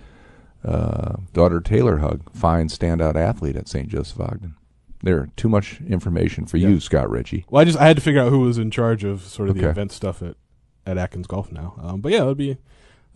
Uh, 0.65 1.17
daughter 1.33 1.61
Taylor 1.61 1.99
Hug, 1.99 2.23
fine 2.33 2.69
standout 2.69 3.15
athlete 3.15 3.55
at 3.57 3.69
St. 3.69 3.89
Joseph 3.89 4.21
Ogden. 4.21 4.57
There, 5.03 5.29
too 5.37 5.49
much 5.49 5.81
information 5.83 6.47
for 6.47 6.57
you, 6.57 6.81
Scott 6.81 7.09
Richey. 7.09 7.45
Well, 7.49 7.61
I 7.63 7.65
just 7.65 7.79
I 7.79 7.87
had 7.87 7.97
to 7.97 8.03
figure 8.03 8.21
out 8.21 8.31
who 8.31 8.41
was 8.41 8.59
in 8.59 8.71
charge 8.73 9.05
of 9.05 9.23
sort 9.23 9.49
of 9.49 9.55
the 9.55 9.61
Okay. 9.63 9.71
event 9.71 9.93
stuff 9.93 10.23
at 10.23 10.35
at 10.85 10.99
Atkins 10.99 11.27
Golf 11.29 11.53
now. 11.53 11.75
Um, 11.81 12.01
but 12.01 12.11
yeah, 12.13 12.23
it'd 12.23 12.37
be 12.39 12.57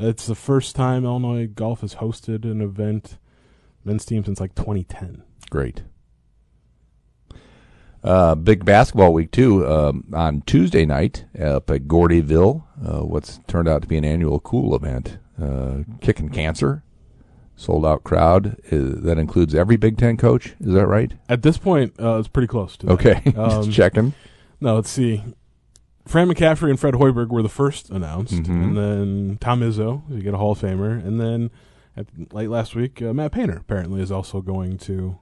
it's 0.01 0.27
the 0.27 0.35
first 0.35 0.75
time 0.75 1.05
Illinois 1.05 1.47
Golf 1.47 1.83
has 1.83 1.97
hosted 1.97 2.45
an 2.45 2.61
event 2.61 3.19
men's 3.85 4.05
team 4.05 4.25
since 4.25 4.41
like 4.41 4.55
2010. 4.55 5.23
Great. 5.51 5.83
Uh, 8.03 8.35
big 8.35 8.65
basketball 8.65 9.13
week 9.13 9.31
too. 9.31 9.67
Um, 9.67 10.05
on 10.15 10.43
Tuesday 10.47 10.87
night 10.87 11.27
up 11.39 11.71
at 11.71 11.83
Gordyville, 11.83 12.63
uh, 12.85 13.05
what's 13.05 13.41
turned 13.47 13.69
out 13.69 13.83
to 13.83 13.89
be 13.89 13.99
an 13.99 14.05
annual 14.07 14.41
cool 14.41 14.75
event, 14.75 15.19
uh, 15.41 15.79
kicking 16.01 16.31
cancer, 16.31 16.83
sold 17.57 17.85
out 17.85 18.03
crowd. 18.03 18.57
Uh, 18.73 18.97
that 19.03 19.19
includes 19.19 19.55
every 19.55 19.77
Big 19.77 19.99
Ten 19.99 20.17
coach. 20.17 20.55
Is 20.61 20.73
that 20.73 20.87
right? 20.87 21.13
At 21.29 21.43
this 21.43 21.59
point, 21.59 21.93
uh, 22.01 22.17
it's 22.19 22.29
pretty 22.29 22.49
close 22.49 22.77
to 22.79 22.87
that. 22.87 22.93
Okay, 22.93 23.23
Um, 23.37 23.65
just 23.65 23.73
checking. 23.73 24.15
No, 24.63 24.77
let's 24.77 24.91
see. 24.91 25.23
Fran 26.11 26.29
McCaffery 26.29 26.71
and 26.71 26.81
Fred 26.81 26.95
Hoiberg 26.95 27.29
were 27.29 27.43
the 27.43 27.49
first 27.49 27.89
announced, 27.91 28.35
Mhm. 28.35 28.49
and 28.65 28.77
then 28.77 29.39
Tom 29.41 29.61
Izzo, 29.61 30.03
you 30.11 30.21
get 30.23 30.35
a 30.35 30.39
Hall 30.39 30.53
of 30.53 30.61
Famer, 30.61 31.05
and 31.07 31.21
then 31.21 31.51
at, 31.97 32.07
late 32.33 32.51
last 32.51 32.75
week, 32.75 33.01
uh, 33.01 33.13
Matt 33.13 33.31
Painter 33.31 33.59
apparently 33.59 34.01
is 34.03 34.11
also 34.11 34.41
going 34.41 34.77
to 34.79 35.19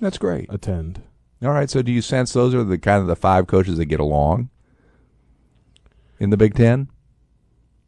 That's 0.00 0.18
great. 0.18 0.46
attend. 0.52 1.00
All 1.44 1.50
right. 1.52 1.70
So, 1.70 1.80
do 1.82 1.92
you 1.92 2.02
sense 2.02 2.32
those 2.32 2.54
are 2.54 2.64
the 2.64 2.76
kind 2.78 3.00
of 3.00 3.06
the 3.06 3.14
five 3.16 3.46
coaches 3.46 3.76
that 3.78 3.86
get 3.86 4.00
along 4.00 4.48
in 6.18 6.30
the 6.30 6.36
Big 6.36 6.54
Ten? 6.54 6.88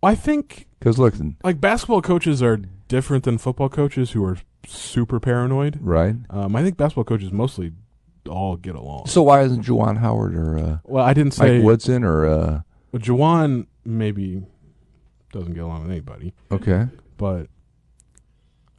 I 0.02 0.14
think 0.14 0.66
Because 0.78 0.98
look, 0.98 1.14
like 1.42 1.60
basketball 1.60 2.02
coaches 2.02 2.42
are 2.42 2.58
different 2.88 3.24
than 3.24 3.38
football 3.38 3.68
coaches 3.68 4.10
who 4.12 4.24
are 4.24 4.36
super 4.66 5.18
paranoid. 5.18 5.78
right. 5.80 6.14
Um, 6.30 6.54
I 6.54 6.62
think 6.62 6.76
basketball 6.76 7.04
coaches 7.04 7.32
mostly 7.32 7.72
all 8.28 8.56
get 8.56 8.74
along. 8.74 9.06
So 9.06 9.22
why 9.22 9.42
isn't 9.42 9.64
Juwan 9.64 9.98
Howard 9.98 10.34
or 10.36 10.58
uh, 10.58 10.78
well, 10.84 11.04
I 11.04 11.12
didn't 11.14 11.32
say 11.34 11.56
Mike 11.58 11.64
Woodson 11.64 12.04
or 12.04 12.26
uh, 12.26 12.60
Well, 12.92 13.00
Juwan 13.02 13.66
maybe 13.84 14.42
doesn't 15.32 15.54
get 15.54 15.62
along 15.64 15.82
with 15.82 15.90
anybody, 15.90 16.32
Okay. 16.52 16.86
but 17.16 17.48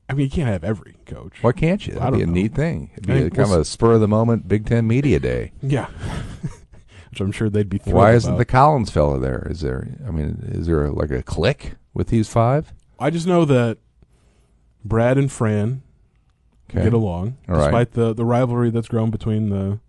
I 0.07 0.13
mean, 0.13 0.25
you 0.25 0.29
can't 0.29 0.47
have 0.49 0.63
every 0.63 0.95
coach. 1.05 1.41
Why 1.41 1.51
can't 1.51 1.85
you? 1.85 1.93
That'd 1.93 2.09
don't 2.11 2.17
be 2.19 2.23
a 2.23 2.27
know. 2.27 2.33
neat 2.33 2.53
thing. 2.53 2.91
It'd 2.97 3.09
I 3.09 3.13
be 3.13 3.19
a, 3.25 3.29
kind 3.29 3.43
of 3.45 3.49
we'll 3.49 3.61
a 3.61 3.65
spur 3.65 3.93
of 3.93 4.01
the 4.01 4.07
moment 4.07 4.47
Big 4.47 4.65
Ten 4.67 4.85
media 4.87 5.19
day. 5.19 5.51
Yeah, 5.61 5.87
which 7.09 7.19
I'm 7.21 7.31
sure 7.31 7.49
they'd 7.49 7.69
be. 7.69 7.77
Thrilled 7.79 7.95
Why 7.97 8.13
isn't 8.13 8.29
about. 8.31 8.37
the 8.37 8.45
Collins 8.45 8.91
fella 8.91 9.19
there? 9.19 9.47
Is 9.49 9.61
there? 9.61 9.87
I 10.07 10.11
mean, 10.11 10.43
is 10.51 10.67
there 10.67 10.89
like 10.91 11.09
a 11.11 11.23
click 11.23 11.73
with 11.93 12.07
these 12.09 12.27
five? 12.29 12.71
I 12.99 13.09
just 13.09 13.25
know 13.27 13.45
that 13.45 13.79
Brad 14.83 15.17
and 15.17 15.31
Fran 15.31 15.81
Okay. 16.69 16.83
get 16.83 16.93
along, 16.93 17.37
All 17.47 17.55
right. 17.55 17.65
despite 17.65 17.91
the 17.91 18.13
the 18.13 18.25
rivalry 18.25 18.69
that's 18.71 18.87
grown 18.87 19.11
between 19.11 19.49
the 19.49 19.79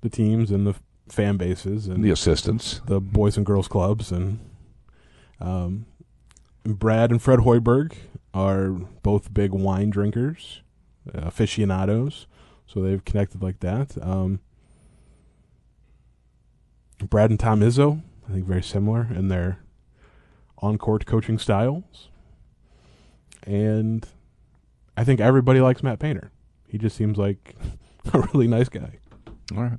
the 0.00 0.08
teams 0.08 0.50
and 0.50 0.66
the 0.66 0.74
fan 1.08 1.36
bases 1.36 1.86
and 1.86 2.02
The 2.02 2.10
assistants. 2.10 2.80
the 2.86 3.00
boys 3.00 3.36
and 3.36 3.44
girls 3.44 3.68
clubs 3.68 4.10
and 4.10 4.38
um, 5.40 5.84
Brad 6.64 7.10
and 7.10 7.20
Fred 7.20 7.40
Hoiberg 7.40 7.94
are 8.32 8.70
both 9.02 9.34
big 9.34 9.52
wine 9.52 9.90
drinkers, 9.90 10.62
uh, 11.14 11.20
aficionados, 11.26 12.26
so 12.66 12.80
they've 12.80 13.04
connected 13.04 13.42
like 13.42 13.60
that. 13.60 13.96
Um, 14.02 14.40
Brad 17.10 17.30
and 17.30 17.38
Tom 17.38 17.60
Izzo, 17.60 18.00
I 18.28 18.32
think, 18.32 18.46
very 18.46 18.62
similar 18.62 19.08
in 19.14 19.28
their 19.28 19.58
on-court 20.58 21.04
coaching 21.04 21.38
styles, 21.38 22.08
and 23.46 24.08
I 24.96 25.04
think 25.04 25.20
everybody 25.20 25.60
likes 25.60 25.82
Matt 25.82 25.98
Painter. 25.98 26.30
He 26.68 26.78
just 26.78 26.96
seems 26.96 27.18
like 27.18 27.56
a 28.12 28.20
really 28.32 28.46
nice 28.46 28.68
guy. 28.68 28.98
All 29.54 29.62
right. 29.62 29.78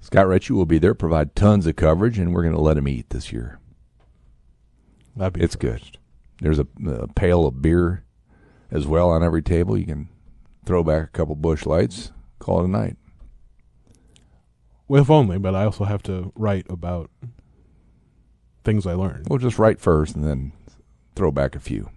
Scott 0.00 0.26
Richey 0.28 0.52
will 0.52 0.66
be 0.66 0.78
there, 0.78 0.94
provide 0.94 1.34
tons 1.34 1.66
of 1.66 1.76
coverage, 1.76 2.18
and 2.18 2.32
we're 2.32 2.42
going 2.42 2.54
to 2.54 2.60
let 2.60 2.78
him 2.78 2.88
eat 2.88 3.10
this 3.10 3.32
year. 3.32 3.58
That'd 5.16 5.34
be 5.34 5.42
It's 5.42 5.56
good. 5.56 5.98
There's 6.40 6.60
a, 6.60 6.66
a 6.86 7.08
pail 7.08 7.46
of 7.46 7.60
beer 7.60 8.04
as 8.70 8.86
well 8.86 9.10
on 9.10 9.24
every 9.24 9.42
table. 9.42 9.76
You 9.76 9.86
can 9.86 10.08
throw 10.64 10.84
back 10.84 11.02
a 11.02 11.10
couple 11.10 11.34
Busch 11.34 11.66
Lights, 11.66 12.12
call 12.38 12.60
it 12.60 12.66
a 12.66 12.68
night. 12.68 12.96
Well, 14.86 15.02
if 15.02 15.10
only, 15.10 15.38
but 15.38 15.54
I 15.54 15.64
also 15.64 15.84
have 15.84 16.02
to 16.04 16.32
write 16.36 16.66
about 16.70 17.10
things 18.64 18.86
I 18.86 18.94
learned. 18.94 19.26
We'll 19.28 19.38
just 19.38 19.58
write 19.58 19.80
first 19.80 20.14
and 20.14 20.24
then 20.24 20.52
throw 21.14 21.30
back 21.32 21.56
a 21.56 21.60
few. 21.60 21.90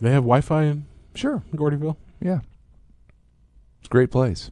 They 0.00 0.10
have 0.10 0.22
Wi-Fi 0.22 0.62
in 0.64 0.86
Sure. 1.14 1.42
Gordyville. 1.54 1.96
Yeah. 2.20 2.40
It's 3.80 3.86
a 3.88 3.90
great 3.90 4.10
place. 4.10 4.50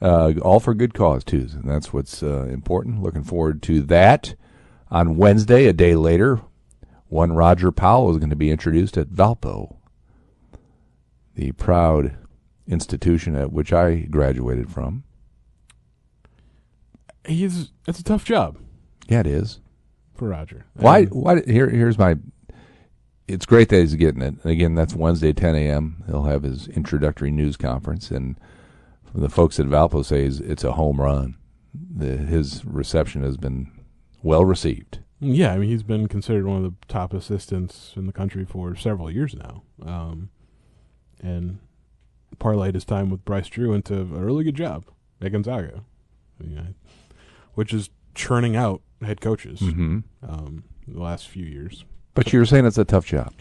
Uh, 0.00 0.32
all 0.42 0.58
for 0.60 0.74
good 0.74 0.94
cause, 0.94 1.22
too. 1.24 1.48
And 1.52 1.68
that's 1.70 1.92
what's 1.92 2.22
uh, 2.22 2.44
important. 2.50 3.02
Looking 3.02 3.24
forward 3.24 3.62
to 3.64 3.82
that. 3.82 4.34
On 4.90 5.16
Wednesday, 5.16 5.66
a 5.66 5.72
day 5.72 5.94
later, 5.94 6.40
one 7.08 7.32
Roger 7.32 7.70
Powell 7.72 8.10
is 8.10 8.18
going 8.18 8.30
to 8.30 8.36
be 8.36 8.50
introduced 8.50 8.96
at 8.98 9.08
Valpo, 9.08 9.76
the 11.34 11.52
proud 11.52 12.16
institution 12.66 13.34
at 13.34 13.52
which 13.52 13.72
I 13.72 14.00
graduated 14.10 14.70
from. 14.70 15.04
He's 17.26 17.70
it's 17.86 18.00
a 18.00 18.04
tough 18.04 18.24
job 18.24 18.58
Yeah, 19.08 19.20
it 19.20 19.26
is. 19.26 19.60
for 20.14 20.28
Roger. 20.28 20.64
Why? 20.74 21.04
Why? 21.04 21.40
Here, 21.42 21.68
here's 21.70 21.98
my. 21.98 22.16
It's 23.32 23.46
great 23.46 23.68
that 23.70 23.80
he's 23.80 23.94
getting 23.94 24.22
it. 24.22 24.34
Again, 24.44 24.74
that's 24.74 24.94
Wednesday, 24.94 25.32
10 25.32 25.54
a.m. 25.54 26.04
He'll 26.06 26.24
have 26.24 26.42
his 26.42 26.68
introductory 26.68 27.30
news 27.30 27.56
conference, 27.56 28.10
and 28.10 28.36
the 29.14 29.28
folks 29.28 29.58
at 29.58 29.66
Valpo 29.66 30.04
say 30.04 30.24
it's 30.24 30.64
a 30.64 30.72
home 30.72 31.00
run. 31.00 31.36
The, 31.74 32.16
his 32.18 32.64
reception 32.64 33.22
has 33.22 33.36
been 33.36 33.70
well 34.22 34.44
received. 34.44 34.98
Yeah, 35.20 35.52
I 35.52 35.58
mean 35.58 35.70
he's 35.70 35.82
been 35.84 36.08
considered 36.08 36.46
one 36.46 36.58
of 36.58 36.62
the 36.64 36.74
top 36.88 37.14
assistants 37.14 37.92
in 37.96 38.06
the 38.06 38.12
country 38.12 38.44
for 38.44 38.74
several 38.74 39.10
years 39.10 39.34
now, 39.34 39.62
um, 39.84 40.30
and 41.22 41.60
parlayed 42.38 42.74
his 42.74 42.84
time 42.84 43.08
with 43.08 43.24
Bryce 43.24 43.48
Drew 43.48 43.72
into 43.72 43.94
a 44.00 44.04
really 44.04 44.42
good 44.44 44.56
job 44.56 44.84
at 45.20 45.30
Gonzaga, 45.32 45.84
you 46.42 46.56
know, 46.56 46.66
which 47.54 47.72
is 47.72 47.88
churning 48.14 48.56
out 48.56 48.82
head 49.00 49.20
coaches 49.20 49.60
Mm-hmm. 49.60 50.00
um, 50.28 50.64
the 50.88 51.00
last 51.00 51.28
few 51.28 51.44
years. 51.46 51.84
But 52.14 52.32
you're 52.32 52.44
saying 52.44 52.66
it's 52.66 52.78
a 52.78 52.84
tough 52.84 53.06
job. 53.06 53.32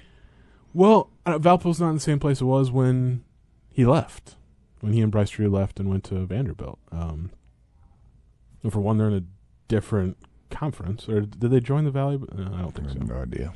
Well, 0.73 1.09
uh, 1.25 1.37
Valpo's 1.37 1.79
not 1.79 1.89
in 1.89 1.95
the 1.95 2.01
same 2.01 2.19
place 2.19 2.39
it 2.41 2.45
was 2.45 2.71
when 2.71 3.23
he 3.69 3.85
left, 3.85 4.35
when 4.79 4.93
he 4.93 5.01
and 5.01 5.11
Bryce 5.11 5.31
Drew 5.31 5.49
left 5.49 5.79
and 5.79 5.89
went 5.89 6.03
to 6.05 6.25
Vanderbilt. 6.25 6.79
Um, 6.91 7.31
for 8.69 8.79
one, 8.79 8.97
they're 8.97 9.07
in 9.09 9.13
a 9.15 9.23
different 9.67 10.17
conference, 10.49 11.09
or 11.09 11.21
did 11.21 11.51
they 11.51 11.59
join 11.59 11.83
the 11.83 11.91
Valley? 11.91 12.19
Uh, 12.31 12.41
I 12.55 12.61
don't 12.61 12.71
think 12.73 12.89
I 12.89 12.93
so. 12.93 12.99
no 12.99 13.21
idea. 13.21 13.53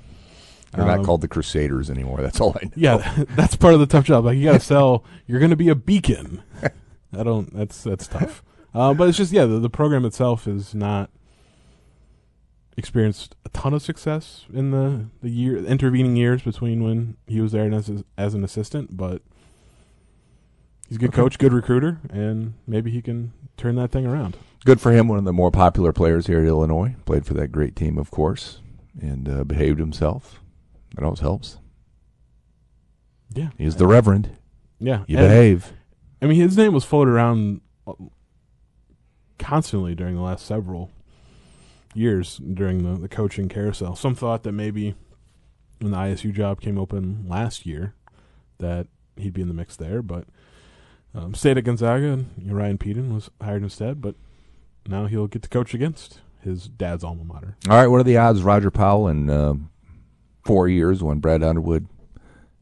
They're 0.73 0.85
not 0.85 0.99
Um, 0.99 1.05
called 1.05 1.21
the 1.21 1.27
Crusaders 1.29 1.89
anymore. 1.89 2.21
That's 2.21 2.41
all 2.41 2.55
I 2.61 2.65
know. 2.65 2.71
Yeah, 2.75 3.23
that's 3.35 3.55
part 3.55 3.73
of 3.75 3.79
the 3.79 3.85
tough 3.85 4.03
job. 4.03 4.25
Like 4.25 4.37
you 4.37 4.43
got 4.43 4.53
to 4.53 4.59
sell. 4.65 5.05
You're 5.27 5.39
going 5.39 5.51
to 5.51 5.55
be 5.55 5.69
a 5.69 5.75
beacon. 5.75 6.43
I 7.17 7.23
don't. 7.23 7.53
That's 7.55 7.81
that's 7.83 8.07
tough. 8.07 8.43
Uh, 8.73 8.93
but 8.93 9.07
it's 9.07 9.17
just 9.17 9.31
yeah, 9.31 9.45
the, 9.45 9.59
the 9.59 9.69
program 9.69 10.03
itself 10.03 10.47
is 10.47 10.75
not 10.75 11.09
experienced 12.77 13.35
a 13.45 13.49
ton 13.49 13.73
of 13.73 13.81
success 13.81 14.45
in 14.53 14.71
the 14.71 15.05
the 15.21 15.29
year 15.29 15.57
intervening 15.57 16.15
years 16.15 16.41
between 16.43 16.83
when 16.83 17.17
he 17.27 17.39
was 17.41 17.51
there 17.53 17.63
and 17.65 17.73
as 17.75 18.03
as 18.17 18.33
an 18.33 18.43
assistant. 18.43 18.95
But 18.97 19.21
he's 20.87 20.97
a 20.97 20.99
good 20.99 21.09
Okay. 21.09 21.15
coach, 21.21 21.37
good 21.39 21.53
recruiter, 21.53 21.99
and 22.09 22.53
maybe 22.67 22.91
he 22.91 23.01
can 23.01 23.31
turn 23.57 23.75
that 23.75 23.91
thing 23.91 24.05
around. 24.05 24.37
Good 24.65 24.81
for 24.81 24.91
him. 24.91 25.07
One 25.07 25.19
of 25.19 25.25
the 25.25 25.33
more 25.33 25.51
popular 25.51 25.93
players 25.93 26.27
here 26.27 26.39
at 26.41 26.47
Illinois. 26.47 26.95
Played 27.05 27.25
for 27.25 27.33
that 27.35 27.49
great 27.51 27.75
team, 27.75 27.97
of 27.97 28.09
course, 28.11 28.59
and 28.99 29.29
uh, 29.29 29.43
behaved 29.43 29.79
himself. 29.79 30.41
That 30.95 31.03
always 31.03 31.19
helps. 31.19 31.57
Yeah, 33.33 33.49
He's 33.57 33.75
the 33.75 33.85
Reverend. 33.87 34.29
yeah. 34.79 35.03
You 35.07 35.17
and- 35.17 35.27
behave. 35.27 35.73
I 36.21 36.25
mean, 36.27 36.39
his 36.39 36.55
name 36.57 36.73
was 36.73 36.83
floated 36.85 37.11
around 37.11 37.61
constantly 39.37 39.93
during 39.93 40.15
the 40.15 40.21
last 40.21 40.45
several 40.45 40.89
years 41.95 42.37
during 42.37 42.83
the, 42.83 42.99
the 42.99 43.07
coaching 43.07 43.49
carousel. 43.49 43.95
Some 43.95 44.15
thought 44.15 44.43
that 44.43 44.51
maybe 44.51 44.95
when 45.79 45.91
the 45.91 45.97
ISU 45.97 46.33
job 46.33 46.61
came 46.61 46.77
open 46.77 47.25
last 47.27 47.65
year, 47.65 47.93
that 48.59 48.87
he'd 49.17 49.33
be 49.33 49.41
in 49.41 49.47
the 49.47 49.53
mix 49.53 49.75
there, 49.75 50.01
but 50.01 50.25
um, 51.13 51.33
stayed 51.33 51.57
at 51.57 51.63
Gonzaga 51.63 52.25
and 52.37 52.55
Ryan 52.55 52.77
Pedon 52.77 53.13
was 53.13 53.29
hired 53.41 53.63
instead. 53.63 54.01
But 54.01 54.15
now 54.87 55.05
he'll 55.05 55.27
get 55.27 55.41
to 55.43 55.49
coach 55.49 55.73
against 55.73 56.19
his 56.41 56.67
dad's 56.67 57.03
alma 57.03 57.23
mater. 57.23 57.57
All 57.69 57.77
right, 57.77 57.87
what 57.87 57.99
are 57.99 58.03
the 58.03 58.17
odds 58.17 58.43
Roger 58.43 58.71
Powell 58.71 59.07
in 59.07 59.29
uh, 59.29 59.55
four 60.43 60.67
years 60.67 61.01
when 61.01 61.19
Brad 61.19 61.43
Underwood 61.43 61.87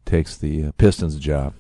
takes 0.06 0.38
the 0.38 0.66
uh, 0.66 0.72
Pistons 0.78 1.18
job? 1.18 1.54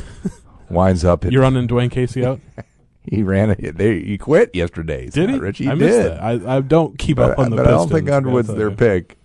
Winds 0.70 1.04
up 1.04 1.24
at 1.24 1.32
You're 1.32 1.42
running 1.42 1.66
Dwane 1.66 1.90
Casey 1.90 2.24
out. 2.24 2.40
he 3.10 3.22
ran 3.22 3.50
it. 3.50 3.76
They, 3.76 4.00
he 4.00 4.18
quit 4.18 4.54
yesterday. 4.54 5.08
Did 5.08 5.36
Scott 5.36 5.56
he? 5.56 5.68
I 5.68 5.70
did. 5.70 5.78
missed 5.78 5.98
that. 5.98 6.22
I, 6.22 6.56
I 6.56 6.60
don't 6.60 6.98
keep 6.98 7.16
but, 7.16 7.32
up 7.32 7.38
on 7.38 7.50
the 7.50 7.56
but 7.56 7.66
I 7.66 7.70
don't 7.70 7.90
think 7.90 8.10
Underwood's 8.10 8.48
their 8.48 8.70
pick. 8.70 9.18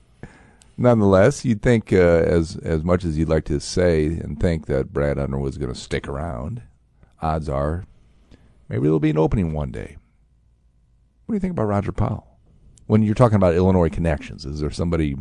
Nonetheless, 0.78 1.46
you'd 1.46 1.62
think 1.62 1.94
uh, 1.94 1.98
as 1.98 2.58
as 2.58 2.84
much 2.84 3.06
as 3.06 3.18
you'd 3.18 3.30
like 3.30 3.46
to 3.46 3.60
say 3.60 4.08
and 4.08 4.40
think 4.40 4.66
that 4.66 4.92
Brad 4.92 5.20
Underwood's 5.20 5.58
going 5.58 5.72
to 5.74 5.80
stick 5.80 6.08
around, 6.08 6.64
odds 7.22 7.48
are 7.48 7.86
maybe 8.70 8.84
there'll 8.84 9.00
be 9.00 9.12
an 9.12 9.18
opening 9.20 9.54
one 9.54 9.72
day. 9.72 9.98
What 11.26 11.34
do 11.34 11.36
you 11.36 11.40
think 11.40 11.52
about 11.52 11.66
Roger 11.66 11.92
Powell? 11.92 12.28
When 12.88 13.04
you're 13.04 13.16
talking 13.16 13.36
about 13.36 13.54
Illinois 13.54 13.90
connections, 13.90 14.46
is 14.46 14.60
there 14.60 14.72
somebody 14.72 15.16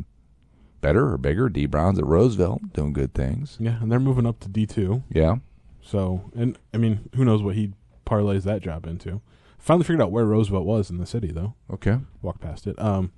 better 0.81 1.12
or 1.12 1.18
bigger? 1.18 1.48
Dee 1.48 1.66
Brown's 1.66 1.98
at 1.98 2.07
Roosevelt 2.07 2.72
doing 2.72 2.92
good 2.92 3.12
things. 3.14 3.57
Yeah, 3.61 3.81
and 3.81 3.92
they're 3.92 4.01
moving 4.01 4.27
up 4.27 4.40
to 4.40 4.48
D 4.48 4.66
two. 4.66 5.03
Yeah. 5.11 5.37
So, 5.83 6.31
and 6.35 6.59
I 6.72 6.79
mean, 6.79 7.11
who 7.14 7.25
knows 7.25 7.42
what 7.42 7.57
he 7.57 7.72
parlays 8.05 8.43
that 8.45 8.62
job 8.62 8.87
into? 8.87 9.21
Finally 9.59 9.85
figured 9.85 10.03
out 10.03 10.11
where 10.11 10.25
Roosevelt 10.25 10.67
was 10.67 10.91
in 10.91 10.99
the 10.99 11.07
city, 11.07 11.31
though. 11.31 11.55
Okay. 11.73 11.99
Walked 12.21 12.41
past 12.41 12.67
it. 12.67 12.79
Um, 12.81 13.12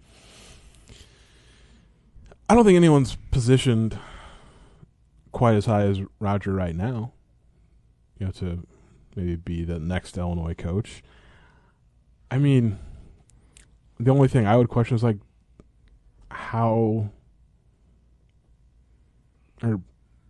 I 2.49 2.55
don't 2.55 2.65
think 2.65 2.77
anyone's 2.77 3.17
positioned 3.31 3.99
quite 5.33 5.55
as 5.55 5.67
high 5.67 5.83
as 5.83 6.01
Roger 6.21 6.53
right 6.53 6.77
now. 6.77 7.13
You 8.19 8.27
know, 8.27 8.33
to 8.33 8.67
maybe 9.17 9.37
be 9.37 9.65
the 9.65 9.79
next 9.79 10.19
Illinois 10.19 10.55
coach. 10.55 11.03
I 12.31 12.39
mean, 12.39 12.79
the 13.99 14.11
only 14.11 14.29
thing 14.29 14.47
I 14.47 14.57
would 14.57 14.69
question 14.69 14.97
is 14.97 15.03
like 15.03 15.19
how 16.31 17.11
or 19.63 19.81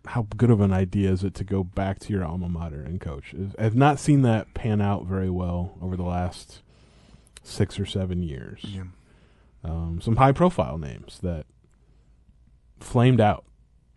how 0.07 0.27
good 0.35 0.49
of 0.49 0.61
an 0.61 0.71
idea 0.71 1.11
is 1.11 1.23
it 1.23 1.33
to 1.35 1.43
go 1.43 1.63
back 1.63 1.99
to 1.99 2.13
your 2.13 2.23
alma 2.23 2.49
mater 2.49 2.81
and 2.81 2.99
coach? 2.99 3.33
I've 3.57 3.75
not 3.75 3.99
seen 3.99 4.21
that 4.23 4.53
pan 4.53 4.81
out 4.81 5.05
very 5.05 5.29
well 5.29 5.77
over 5.81 5.95
the 5.95 6.03
last 6.03 6.61
six 7.43 7.79
or 7.79 7.85
seven 7.85 8.23
years. 8.23 8.65
Um, 9.63 9.99
some 10.01 10.17
high 10.17 10.31
profile 10.31 10.77
names 10.77 11.19
that 11.23 11.45
flamed 12.79 13.19
out 13.19 13.45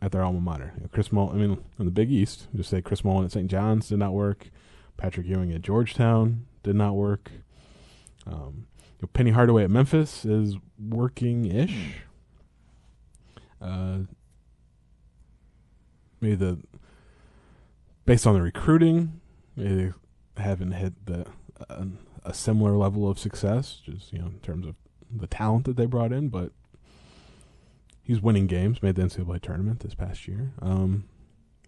at 0.00 0.12
their 0.12 0.22
alma 0.22 0.40
mater. 0.40 0.72
You 0.76 0.82
know, 0.82 0.88
Chris 0.92 1.12
Mullin, 1.12 1.36
I 1.36 1.46
mean, 1.46 1.64
in 1.78 1.84
the 1.84 1.90
Big 1.90 2.10
East, 2.10 2.48
just 2.54 2.70
say 2.70 2.80
Chris 2.80 3.04
Mullin 3.04 3.24
at 3.24 3.32
St. 3.32 3.50
John's 3.50 3.88
did 3.88 3.98
not 3.98 4.12
work. 4.12 4.50
Patrick 4.96 5.26
Ewing 5.26 5.52
at 5.52 5.62
Georgetown 5.62 6.46
did 6.62 6.74
not 6.74 6.94
work. 6.94 7.30
Um, 8.26 8.66
know, 9.00 9.08
Penny 9.12 9.30
Hardaway 9.30 9.64
at 9.64 9.70
Memphis 9.70 10.24
is 10.24 10.56
working 10.78 11.46
ish. 11.46 11.96
Uh, 13.60 14.00
maybe 16.20 16.34
the 16.34 16.58
based 18.06 18.26
on 18.26 18.34
the 18.34 18.42
recruiting, 18.42 19.20
maybe 19.56 19.92
they 20.34 20.42
haven't 20.42 20.72
hit 20.72 21.06
the 21.06 21.26
uh, 21.68 21.84
a 22.24 22.34
similar 22.34 22.76
level 22.76 23.08
of 23.08 23.18
success, 23.18 23.80
just 23.84 24.12
you 24.12 24.18
know 24.18 24.26
in 24.26 24.40
terms 24.40 24.66
of 24.66 24.74
the 25.10 25.26
talent 25.26 25.64
that 25.64 25.76
they 25.76 25.86
brought 25.86 26.12
in, 26.12 26.28
but 26.28 26.52
he's 28.02 28.20
winning 28.20 28.46
games. 28.46 28.82
Made 28.82 28.96
the 28.96 29.02
NCAA 29.02 29.40
tournament 29.40 29.80
this 29.80 29.94
past 29.94 30.28
year. 30.28 30.52
Um, 30.60 31.04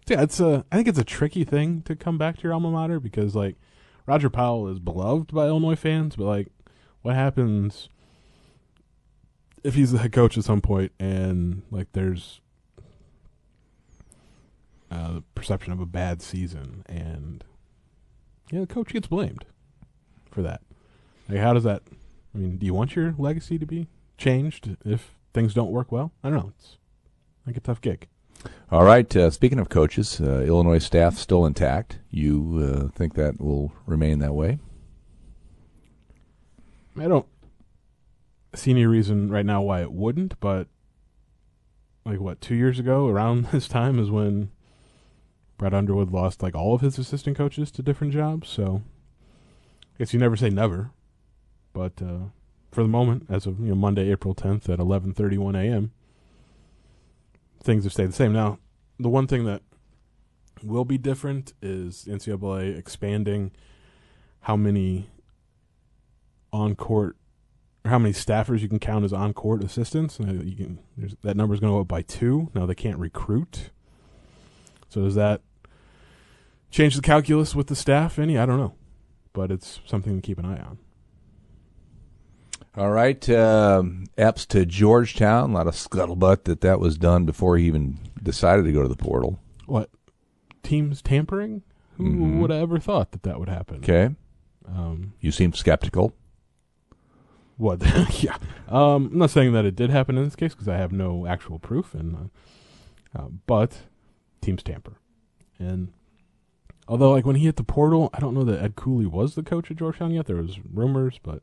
so 0.07 0.15
yeah, 0.15 0.21
it's 0.23 0.39
a. 0.39 0.65
I 0.71 0.75
think 0.75 0.87
it's 0.87 0.99
a 0.99 1.03
tricky 1.03 1.43
thing 1.43 1.81
to 1.83 1.95
come 1.95 2.17
back 2.17 2.37
to 2.37 2.43
your 2.43 2.53
alma 2.53 2.71
mater 2.71 2.99
because 2.99 3.35
like 3.35 3.55
Roger 4.05 4.29
Powell 4.29 4.67
is 4.67 4.79
beloved 4.79 5.33
by 5.33 5.47
Illinois 5.47 5.75
fans, 5.75 6.15
but 6.15 6.25
like, 6.25 6.47
what 7.01 7.15
happens 7.15 7.89
if 9.63 9.75
he's 9.75 9.91
the 9.91 9.99
head 9.99 10.11
coach 10.11 10.37
at 10.37 10.43
some 10.43 10.61
point 10.61 10.91
and 10.99 11.61
like 11.69 11.91
there's 11.93 12.41
uh, 14.91 15.13
the 15.13 15.23
perception 15.35 15.71
of 15.71 15.79
a 15.79 15.85
bad 15.85 16.21
season 16.21 16.83
and 16.87 17.43
yeah, 18.51 18.59
the 18.59 18.67
coach 18.67 18.91
gets 18.91 19.07
blamed 19.07 19.45
for 20.29 20.41
that. 20.41 20.61
Like, 21.29 21.39
how 21.39 21.53
does 21.53 21.63
that? 21.63 21.83
I 22.35 22.37
mean, 22.37 22.57
do 22.57 22.65
you 22.65 22.73
want 22.73 22.95
your 22.95 23.15
legacy 23.17 23.57
to 23.57 23.65
be 23.65 23.87
changed 24.17 24.75
if 24.85 25.15
things 25.33 25.53
don't 25.53 25.71
work 25.71 25.91
well? 25.91 26.11
I 26.23 26.29
don't 26.29 26.39
know. 26.39 26.53
It's 26.57 26.77
like 27.47 27.55
a 27.55 27.61
tough 27.61 27.79
gig. 27.79 28.07
All 28.71 28.83
right. 28.83 29.15
Uh, 29.15 29.29
speaking 29.29 29.59
of 29.59 29.69
coaches, 29.69 30.19
uh, 30.19 30.41
Illinois 30.41 30.79
staff 30.79 31.17
still 31.17 31.45
intact. 31.45 31.99
You 32.09 32.89
uh, 32.91 32.97
think 32.97 33.13
that 33.13 33.39
will 33.39 33.71
remain 33.85 34.19
that 34.19 34.33
way? 34.33 34.59
I 36.99 37.07
don't 37.07 37.27
see 38.53 38.71
any 38.71 38.85
reason 38.85 39.29
right 39.31 39.45
now 39.45 39.61
why 39.61 39.81
it 39.81 39.91
wouldn't, 39.91 40.39
but 40.39 40.67
like 42.05 42.19
what 42.19 42.41
two 42.41 42.55
years 42.55 42.79
ago, 42.79 43.07
around 43.07 43.45
this 43.51 43.67
time 43.67 43.99
is 43.99 44.09
when 44.11 44.51
Brad 45.61 45.75
Underwood 45.75 46.11
lost 46.11 46.41
like 46.41 46.55
all 46.55 46.73
of 46.73 46.81
his 46.81 46.97
assistant 46.97 47.37
coaches 47.37 47.69
to 47.69 47.83
different 47.83 48.13
jobs. 48.13 48.49
So 48.49 48.81
I 49.93 49.99
guess 49.99 50.11
you 50.11 50.19
never 50.19 50.35
say 50.35 50.49
never, 50.49 50.89
but 51.71 52.01
uh, 52.01 52.29
for 52.71 52.81
the 52.81 52.89
moment, 52.89 53.27
as 53.29 53.45
of 53.45 53.59
you 53.59 53.67
know 53.67 53.75
Monday, 53.75 54.09
April 54.09 54.33
tenth 54.33 54.67
at 54.67 54.79
eleven 54.79 55.13
thirty 55.13 55.37
one 55.37 55.55
a.m., 55.55 55.91
things 57.61 57.83
have 57.83 57.93
stayed 57.93 58.09
the 58.09 58.13
same. 58.13 58.33
Now, 58.33 58.57
the 58.99 59.07
one 59.07 59.27
thing 59.27 59.45
that 59.45 59.61
will 60.63 60.83
be 60.83 60.97
different 60.97 61.53
is 61.61 62.05
NCAA 62.05 62.75
expanding 62.75 63.51
how 64.41 64.55
many 64.55 65.11
on 66.51 66.73
court 66.73 67.17
how 67.85 67.99
many 67.99 68.15
staffers 68.15 68.61
you 68.61 68.67
can 68.67 68.79
count 68.79 69.05
as 69.05 69.13
on 69.13 69.31
court 69.33 69.63
assistants. 69.63 70.17
You 70.19 70.55
can 70.55 70.79
that 71.21 71.37
number 71.37 71.53
is 71.53 71.59
going 71.59 71.71
to 71.71 71.75
go 71.75 71.81
up 71.81 71.87
by 71.87 72.01
two. 72.01 72.49
Now 72.55 72.65
they 72.65 72.73
can't 72.73 72.97
recruit. 72.97 73.69
So 74.89 75.03
does 75.03 75.13
that 75.13 75.41
change 76.71 76.95
the 76.95 77.01
calculus 77.01 77.53
with 77.53 77.67
the 77.67 77.75
staff 77.75 78.17
any? 78.17 78.37
I 78.37 78.45
don't 78.45 78.57
know, 78.57 78.73
but 79.33 79.51
it's 79.51 79.79
something 79.85 80.15
to 80.15 80.21
keep 80.25 80.39
an 80.39 80.45
eye 80.45 80.59
on. 80.59 80.77
All 82.77 82.91
right, 82.91 83.29
um, 83.29 84.05
Epps 84.17 84.45
to 84.47 84.65
Georgetown. 84.65 85.51
A 85.51 85.53
lot 85.53 85.67
of 85.67 85.75
scuttlebutt 85.75 86.45
that 86.45 86.61
that 86.61 86.79
was 86.79 86.97
done 86.97 87.25
before 87.25 87.57
he 87.57 87.65
even 87.67 87.97
decided 88.23 88.63
to 88.63 88.71
go 88.71 88.81
to 88.81 88.87
the 88.87 88.95
portal. 88.95 89.39
What 89.65 89.89
teams 90.63 91.01
tampering? 91.01 91.63
Who 91.97 92.03
Mhm. 92.05 92.39
would 92.39 92.49
have 92.49 92.61
ever 92.61 92.79
thought 92.79 93.11
that 93.11 93.23
that 93.23 93.39
would 93.39 93.49
happen? 93.49 93.77
Okay, 93.77 94.15
Um, 94.65 95.13
you 95.19 95.31
seem 95.31 95.51
skeptical. 95.53 96.13
What? 97.57 97.81
yeah. 98.23 98.37
Um, 98.69 99.09
I'm 99.11 99.17
not 99.17 99.29
saying 99.31 99.51
that 99.53 99.65
it 99.65 99.75
did 99.75 99.89
happen 99.89 100.17
in 100.17 100.23
this 100.23 100.35
case 100.37 100.53
because 100.53 100.69
I 100.69 100.77
have 100.77 100.93
no 100.93 101.27
actual 101.27 101.59
proof, 101.59 101.93
and 101.93 102.15
uh, 103.13 103.19
uh, 103.19 103.27
but 103.45 103.81
teams 104.39 104.63
tamper, 104.63 104.93
and 105.59 105.89
although 106.91 107.11
like 107.11 107.25
when 107.25 107.37
he 107.37 107.45
hit 107.45 107.55
the 107.55 107.63
portal, 107.63 108.09
I 108.13 108.19
don't 108.19 108.33
know 108.33 108.43
that 108.43 108.61
Ed 108.61 108.75
Cooley 108.75 109.05
was 109.05 109.35
the 109.35 109.43
coach 109.43 109.71
at 109.71 109.77
Georgetown 109.77 110.11
yet. 110.11 110.25
There 110.25 110.35
was 110.35 110.59
rumors, 110.59 111.19
but 111.23 111.41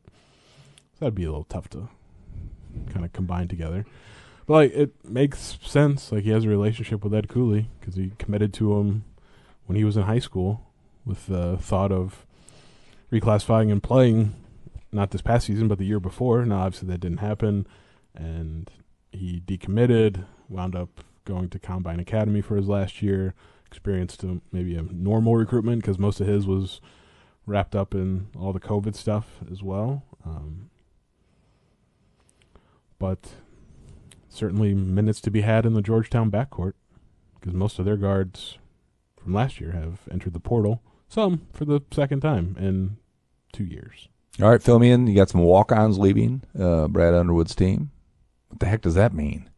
that'd 0.99 1.15
be 1.15 1.23
a 1.23 1.31
little 1.31 1.45
tough 1.45 1.67
to 1.71 1.89
kind 2.93 3.03
of 3.03 3.11
combine 3.13 3.47
together. 3.47 3.83
But 4.45 4.53
like 4.53 4.73
it 4.73 5.03
makes 5.03 5.57
sense. 5.63 6.11
Like 6.11 6.23
he 6.23 6.29
has 6.29 6.45
a 6.45 6.49
relationship 6.49 7.03
with 7.03 7.15
Ed 7.15 7.29
Cooley 7.29 7.67
because 7.79 7.95
he 7.95 8.11
committed 8.19 8.53
to 8.53 8.77
him 8.77 9.05
when 9.65 9.75
he 9.75 9.83
was 9.83 9.97
in 9.97 10.03
high 10.03 10.19
school 10.19 10.67
with 11.03 11.25
the 11.25 11.57
thought 11.57 11.91
of 11.91 12.27
reclassifying 13.11 13.71
and 13.71 13.81
playing 13.81 14.35
not 14.91 15.09
this 15.09 15.21
past 15.21 15.47
season, 15.47 15.67
but 15.67 15.79
the 15.79 15.85
year 15.85 15.99
before. 15.99 16.45
Now, 16.45 16.59
obviously, 16.61 16.89
that 16.89 16.99
didn't 16.99 17.19
happen, 17.19 17.65
and 18.15 18.69
he 19.11 19.41
decommitted, 19.47 20.25
wound 20.47 20.75
up 20.75 21.03
going 21.25 21.49
to 21.49 21.59
Combine 21.59 21.99
Academy 21.99 22.41
for 22.41 22.55
his 22.55 22.67
last 22.67 23.01
year, 23.01 23.33
experienced 23.69 24.23
a, 24.23 24.41
maybe 24.51 24.75
a 24.75 24.81
normal 24.81 25.35
recruitment 25.35 25.81
because 25.81 25.99
most 25.99 26.19
of 26.19 26.27
his 26.27 26.47
was 26.47 26.81
wrapped 27.45 27.75
up 27.75 27.93
in 27.93 28.27
all 28.37 28.51
the 28.51 28.59
COVID 28.59 28.95
stuff 28.95 29.39
as 29.51 29.61
well. 29.61 30.03
Um, 30.25 30.69
but 32.97 33.33
certainly 34.27 34.73
minutes 34.73 35.21
to 35.21 35.31
be 35.31 35.41
had 35.41 35.65
in 35.65 35.73
the 35.73 35.81
Georgetown 35.81 36.29
backcourt 36.31 36.73
because 37.39 37.53
most 37.53 37.79
of 37.79 37.85
their 37.85 37.97
guards 37.97 38.57
from 39.21 39.33
last 39.33 39.59
year 39.59 39.71
have 39.71 39.99
entered 40.11 40.33
the 40.33 40.39
portal, 40.39 40.81
some 41.07 41.47
for 41.53 41.65
the 41.65 41.81
second 41.91 42.21
time 42.21 42.55
in 42.59 42.97
two 43.53 43.63
years. 43.63 44.09
All 44.41 44.49
right, 44.49 44.61
fill 44.61 44.79
me 44.79 44.91
in. 44.91 45.07
You 45.07 45.15
got 45.15 45.29
some 45.29 45.41
walk-ons 45.41 45.97
leaving 45.97 46.43
uh, 46.57 46.87
Brad 46.87 47.13
Underwood's 47.13 47.55
team. 47.55 47.91
What 48.47 48.59
the 48.59 48.67
heck 48.67 48.81
does 48.81 48.95
that 48.95 49.13
mean? 49.13 49.49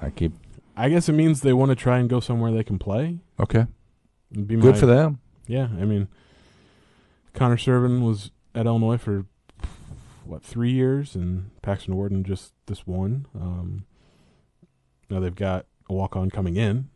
I 0.00 0.10
keep 0.10 0.32
I 0.78 0.88
guess 0.88 1.08
it 1.08 1.12
means 1.12 1.40
they 1.40 1.52
want 1.52 1.70
to 1.70 1.74
try 1.76 1.98
and 1.98 2.08
go 2.08 2.20
somewhere 2.20 2.52
they 2.52 2.64
can 2.64 2.78
play. 2.78 3.18
okay. 3.40 3.66
It'd 4.30 4.46
be 4.46 4.56
Good 4.56 4.74
my- 4.74 4.80
for 4.80 4.86
them. 4.86 5.20
Yeah, 5.46 5.68
I 5.80 5.84
mean, 5.86 6.08
Connor 7.32 7.56
Serven 7.56 8.02
was 8.04 8.30
at 8.54 8.66
Illinois 8.66 8.98
for 8.98 9.24
what 10.26 10.42
three 10.42 10.70
years, 10.72 11.14
and 11.14 11.50
Paxton 11.62 11.96
Warden 11.96 12.22
just 12.22 12.52
this 12.66 12.86
one. 12.86 13.26
Um, 13.34 13.86
now 15.08 15.20
they've 15.20 15.34
got 15.34 15.64
a 15.88 15.94
walk-on 15.94 16.30
coming 16.30 16.56
in. 16.56 16.90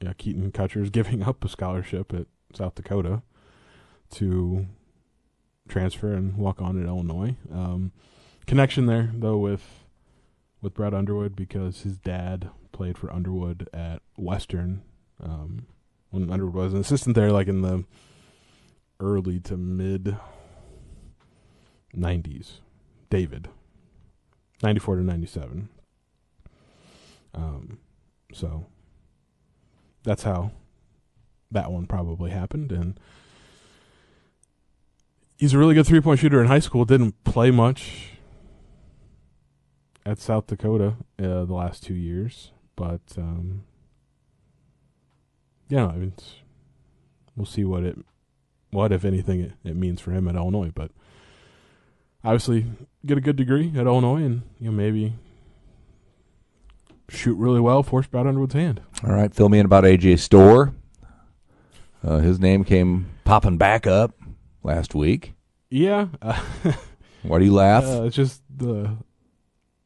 Yeah, 0.00 0.14
Keaton 0.16 0.50
Kutcher 0.52 0.82
is 0.82 0.88
giving 0.98 1.22
up 1.22 1.44
a 1.44 1.48
scholarship 1.48 2.14
at 2.14 2.26
South 2.54 2.74
Dakota 2.74 3.20
to 4.12 4.66
transfer 5.68 6.14
and 6.14 6.36
walk 6.38 6.62
on 6.62 6.80
at 6.82 6.88
Illinois. 6.88 7.36
Um, 7.52 7.92
connection 8.46 8.86
there 8.86 9.10
though 9.14 9.36
with 9.36 9.84
with 10.62 10.72
Brad 10.74 10.94
Underwood 10.94 11.36
because 11.36 11.82
his 11.82 11.98
dad 11.98 12.48
played 12.82 12.98
for 12.98 13.12
Underwood 13.12 13.68
at 13.72 14.02
Western 14.16 14.82
um, 15.22 15.66
when 16.10 16.28
Underwood 16.32 16.54
was 16.54 16.74
an 16.74 16.80
assistant 16.80 17.14
there, 17.14 17.30
like 17.30 17.46
in 17.46 17.62
the 17.62 17.84
early 18.98 19.38
to 19.38 19.56
mid 19.56 20.16
'90s. 21.96 22.54
David, 23.08 23.48
'94 24.64 24.96
to 24.96 25.02
'97. 25.04 25.68
Um, 27.36 27.78
so 28.32 28.66
that's 30.02 30.24
how 30.24 30.50
that 31.52 31.70
one 31.70 31.86
probably 31.86 32.32
happened, 32.32 32.72
and 32.72 32.98
he's 35.38 35.54
a 35.54 35.58
really 35.58 35.74
good 35.74 35.86
three 35.86 36.00
point 36.00 36.18
shooter 36.18 36.40
in 36.40 36.48
high 36.48 36.58
school. 36.58 36.84
Didn't 36.84 37.22
play 37.22 37.52
much 37.52 38.08
at 40.04 40.18
South 40.18 40.48
Dakota 40.48 40.96
uh, 41.20 41.44
the 41.44 41.54
last 41.54 41.84
two 41.84 41.94
years, 41.94 42.50
but 42.76 43.00
um, 43.16 43.62
yeah, 45.68 45.86
I 45.86 45.92
mean, 45.92 46.12
it's, 46.16 46.34
we'll 47.36 47.46
see 47.46 47.64
what 47.64 47.82
it, 47.82 47.98
what 48.70 48.92
if 48.92 49.04
anything, 49.04 49.40
it, 49.40 49.52
it 49.64 49.76
means 49.76 50.00
for 50.00 50.12
him 50.12 50.28
at 50.28 50.34
Illinois. 50.34 50.70
But 50.74 50.90
obviously, 52.24 52.66
get 53.06 53.18
a 53.18 53.22
good 53.22 53.36
degree 53.36 53.72
at 53.76 53.86
Illinois, 53.86 54.22
and 54.22 54.42
you 54.58 54.70
know 54.70 54.76
maybe 54.76 55.14
shoot 57.08 57.34
really 57.34 57.60
well, 57.60 57.82
force 57.82 58.06
Brad 58.06 58.26
Underwood's 58.26 58.54
hand. 58.54 58.80
All 59.04 59.12
right, 59.12 59.34
fill 59.34 59.48
me 59.48 59.58
in 59.58 59.66
about 59.66 59.84
AJ 59.84 60.18
Storr. 60.18 60.74
Uh, 62.04 62.18
his 62.18 62.40
name 62.40 62.64
came 62.64 63.06
popping 63.24 63.58
back 63.58 63.86
up 63.86 64.14
last 64.62 64.94
week. 64.94 65.34
Yeah, 65.70 66.08
uh, 66.20 66.40
Why 67.22 67.38
do 67.38 67.44
you 67.44 67.54
laugh? 67.54 67.84
Uh, 67.84 68.04
it's 68.04 68.16
just 68.16 68.42
the 68.54 68.96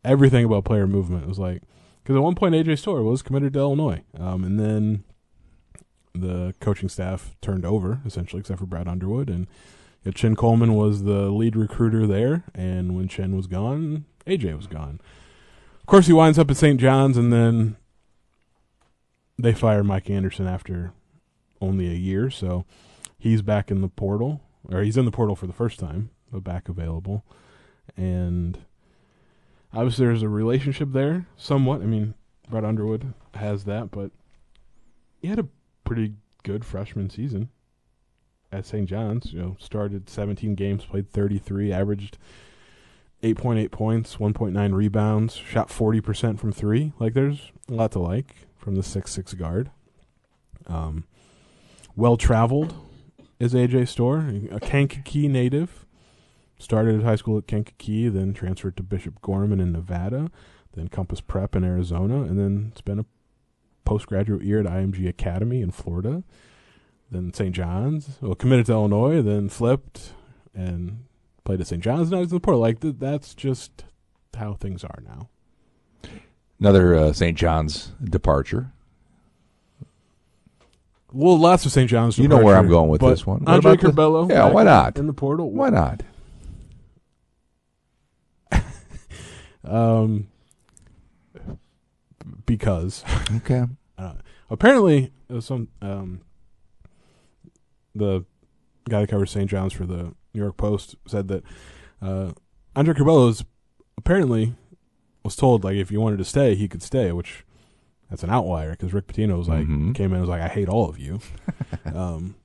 everything 0.04 0.44
about 0.44 0.64
player 0.64 0.86
movement 0.86 1.26
was 1.26 1.38
like 1.38 1.62
because 2.06 2.14
at 2.14 2.22
one 2.22 2.36
point 2.36 2.54
AJ 2.54 2.78
Storr 2.78 3.02
was 3.02 3.20
committed 3.20 3.54
to 3.54 3.58
Illinois, 3.58 4.00
um, 4.16 4.44
and 4.44 4.60
then 4.60 5.02
the 6.14 6.54
coaching 6.60 6.88
staff 6.88 7.34
turned 7.42 7.64
over 7.64 8.00
essentially, 8.06 8.38
except 8.38 8.60
for 8.60 8.66
Brad 8.66 8.86
Underwood, 8.86 9.28
and 9.28 9.48
yeah, 10.04 10.12
Chin 10.12 10.36
Coleman 10.36 10.74
was 10.74 11.02
the 11.02 11.30
lead 11.30 11.56
recruiter 11.56 12.06
there, 12.06 12.44
and 12.54 12.94
when 12.94 13.08
Chin 13.08 13.34
was 13.34 13.48
gone, 13.48 14.04
AJ 14.24 14.56
was 14.56 14.68
gone. 14.68 15.00
Of 15.80 15.86
course, 15.86 16.06
he 16.06 16.12
winds 16.12 16.38
up 16.38 16.48
at 16.48 16.56
St. 16.56 16.78
John's, 16.78 17.16
and 17.16 17.32
then 17.32 17.74
they 19.36 19.52
fire 19.52 19.82
Mike 19.82 20.08
Anderson 20.08 20.46
after 20.46 20.92
only 21.60 21.88
a 21.88 21.94
year, 21.94 22.30
so 22.30 22.64
he's 23.18 23.42
back 23.42 23.68
in 23.68 23.80
the 23.80 23.88
portal, 23.88 24.42
or 24.70 24.80
he's 24.80 24.96
in 24.96 25.06
the 25.06 25.10
portal 25.10 25.34
for 25.34 25.48
the 25.48 25.52
first 25.52 25.80
time, 25.80 26.10
but 26.30 26.44
back 26.44 26.68
available. 26.68 27.24
and 27.96 28.58
obviously 29.72 30.06
there's 30.06 30.22
a 30.22 30.28
relationship 30.28 30.92
there, 30.92 31.26
somewhat. 31.36 31.82
I 31.82 31.86
mean, 31.86 32.14
Brad 32.48 32.64
Underwood 32.64 33.12
has 33.34 33.64
that, 33.64 33.90
but 33.90 34.10
he 35.20 35.28
had 35.28 35.38
a 35.38 35.48
pretty 35.84 36.14
good 36.42 36.64
freshman 36.64 37.10
season 37.10 37.50
at 38.52 38.66
St. 38.66 38.88
John's. 38.88 39.32
You 39.32 39.40
know, 39.40 39.56
started 39.58 40.08
17 40.08 40.54
games, 40.54 40.84
played 40.84 41.10
33, 41.10 41.72
averaged 41.72 42.18
8.8 43.22 43.70
points, 43.70 44.16
1.9 44.16 44.74
rebounds, 44.74 45.34
shot 45.34 45.68
40% 45.68 46.38
from 46.38 46.52
three. 46.52 46.92
Like, 46.98 47.14
there's 47.14 47.50
a 47.68 47.74
lot 47.74 47.92
to 47.92 47.98
like 47.98 48.34
from 48.56 48.74
the 48.74 48.82
six 48.82 49.12
six 49.12 49.34
guard. 49.34 49.70
Um, 50.66 51.04
well 51.94 52.16
traveled 52.16 52.74
is 53.38 53.54
AJ 53.54 53.88
Storr, 53.88 54.32
a 54.50 54.60
Kankakee 54.60 55.28
native. 55.28 55.85
Started 56.58 57.02
high 57.02 57.16
school 57.16 57.36
at 57.38 57.46
Kankakee, 57.46 58.08
then 58.08 58.32
transferred 58.32 58.76
to 58.78 58.82
Bishop 58.82 59.20
Gorman 59.20 59.60
in 59.60 59.72
Nevada, 59.72 60.30
then 60.74 60.88
Compass 60.88 61.20
Prep 61.20 61.54
in 61.54 61.64
Arizona, 61.64 62.22
and 62.22 62.38
then 62.38 62.72
spent 62.76 63.00
a 63.00 63.04
postgraduate 63.84 64.42
year 64.42 64.60
at 64.60 64.66
IMG 64.66 65.06
Academy 65.08 65.60
in 65.60 65.70
Florida, 65.70 66.22
then 67.10 67.32
St. 67.32 67.54
John's. 67.54 68.18
Well, 68.20 68.34
committed 68.34 68.66
to 68.66 68.72
Illinois, 68.72 69.22
then 69.22 69.48
flipped 69.48 70.12
and 70.54 71.04
played 71.44 71.60
at 71.60 71.66
St. 71.66 71.82
John's. 71.82 72.10
Now 72.10 72.18
he's 72.18 72.32
in 72.32 72.36
the 72.36 72.40
portal. 72.40 72.60
Like 72.60 72.80
th- 72.80 72.96
that's 72.98 73.34
just 73.34 73.84
how 74.36 74.54
things 74.54 74.82
are 74.82 75.02
now. 75.06 75.28
Another 76.58 76.94
uh, 76.94 77.12
St. 77.12 77.36
John's 77.36 77.92
departure. 78.02 78.72
Well, 81.12 81.38
lots 81.38 81.64
of 81.64 81.72
St. 81.72 81.88
John's. 81.88 82.18
You 82.18 82.28
know 82.28 82.42
where 82.42 82.56
I'm 82.56 82.68
going 82.68 82.88
with 82.90 83.00
this 83.00 83.26
one. 83.26 83.40
What 83.44 83.54
Andre 83.54 83.76
Curbelo. 83.76 84.28
Yeah, 84.28 84.50
why 84.50 84.64
not? 84.64 84.98
in 84.98 85.06
the 85.06 85.12
portal? 85.12 85.50
Why 85.50 85.70
not? 85.70 86.02
Um, 89.66 90.28
because 92.46 93.04
Okay. 93.36 93.64
uh, 93.98 94.14
apparently 94.50 95.12
some 95.40 95.68
um, 95.82 96.20
the 97.94 98.24
guy 98.88 99.00
that 99.00 99.08
covers 99.10 99.30
St. 99.30 99.50
John's 99.50 99.72
for 99.72 99.84
the 99.86 100.14
New 100.34 100.40
York 100.42 100.56
Post 100.56 100.96
said 101.06 101.28
that 101.28 101.42
uh, 102.02 102.32
Andre 102.74 102.94
Curbelo 102.94 103.44
apparently 103.96 104.54
was 105.24 105.34
told 105.36 105.64
like 105.64 105.76
if 105.76 105.90
you 105.90 106.00
wanted 106.00 106.18
to 106.18 106.24
stay, 106.24 106.54
he 106.54 106.68
could 106.68 106.82
stay, 106.82 107.10
which 107.12 107.44
that's 108.10 108.22
an 108.22 108.30
outlier 108.30 108.70
because 108.72 108.92
Rick 108.94 109.08
Pitino 109.08 109.36
was 109.38 109.48
like 109.48 109.66
Mhm. 109.66 109.94
came 109.94 110.06
in 110.06 110.12
and 110.14 110.20
was 110.20 110.28
like 110.30 110.42
I 110.42 110.48
hate 110.48 110.68
all 110.68 110.88
of 110.88 110.98
you. 110.98 111.20
um, 111.94 112.36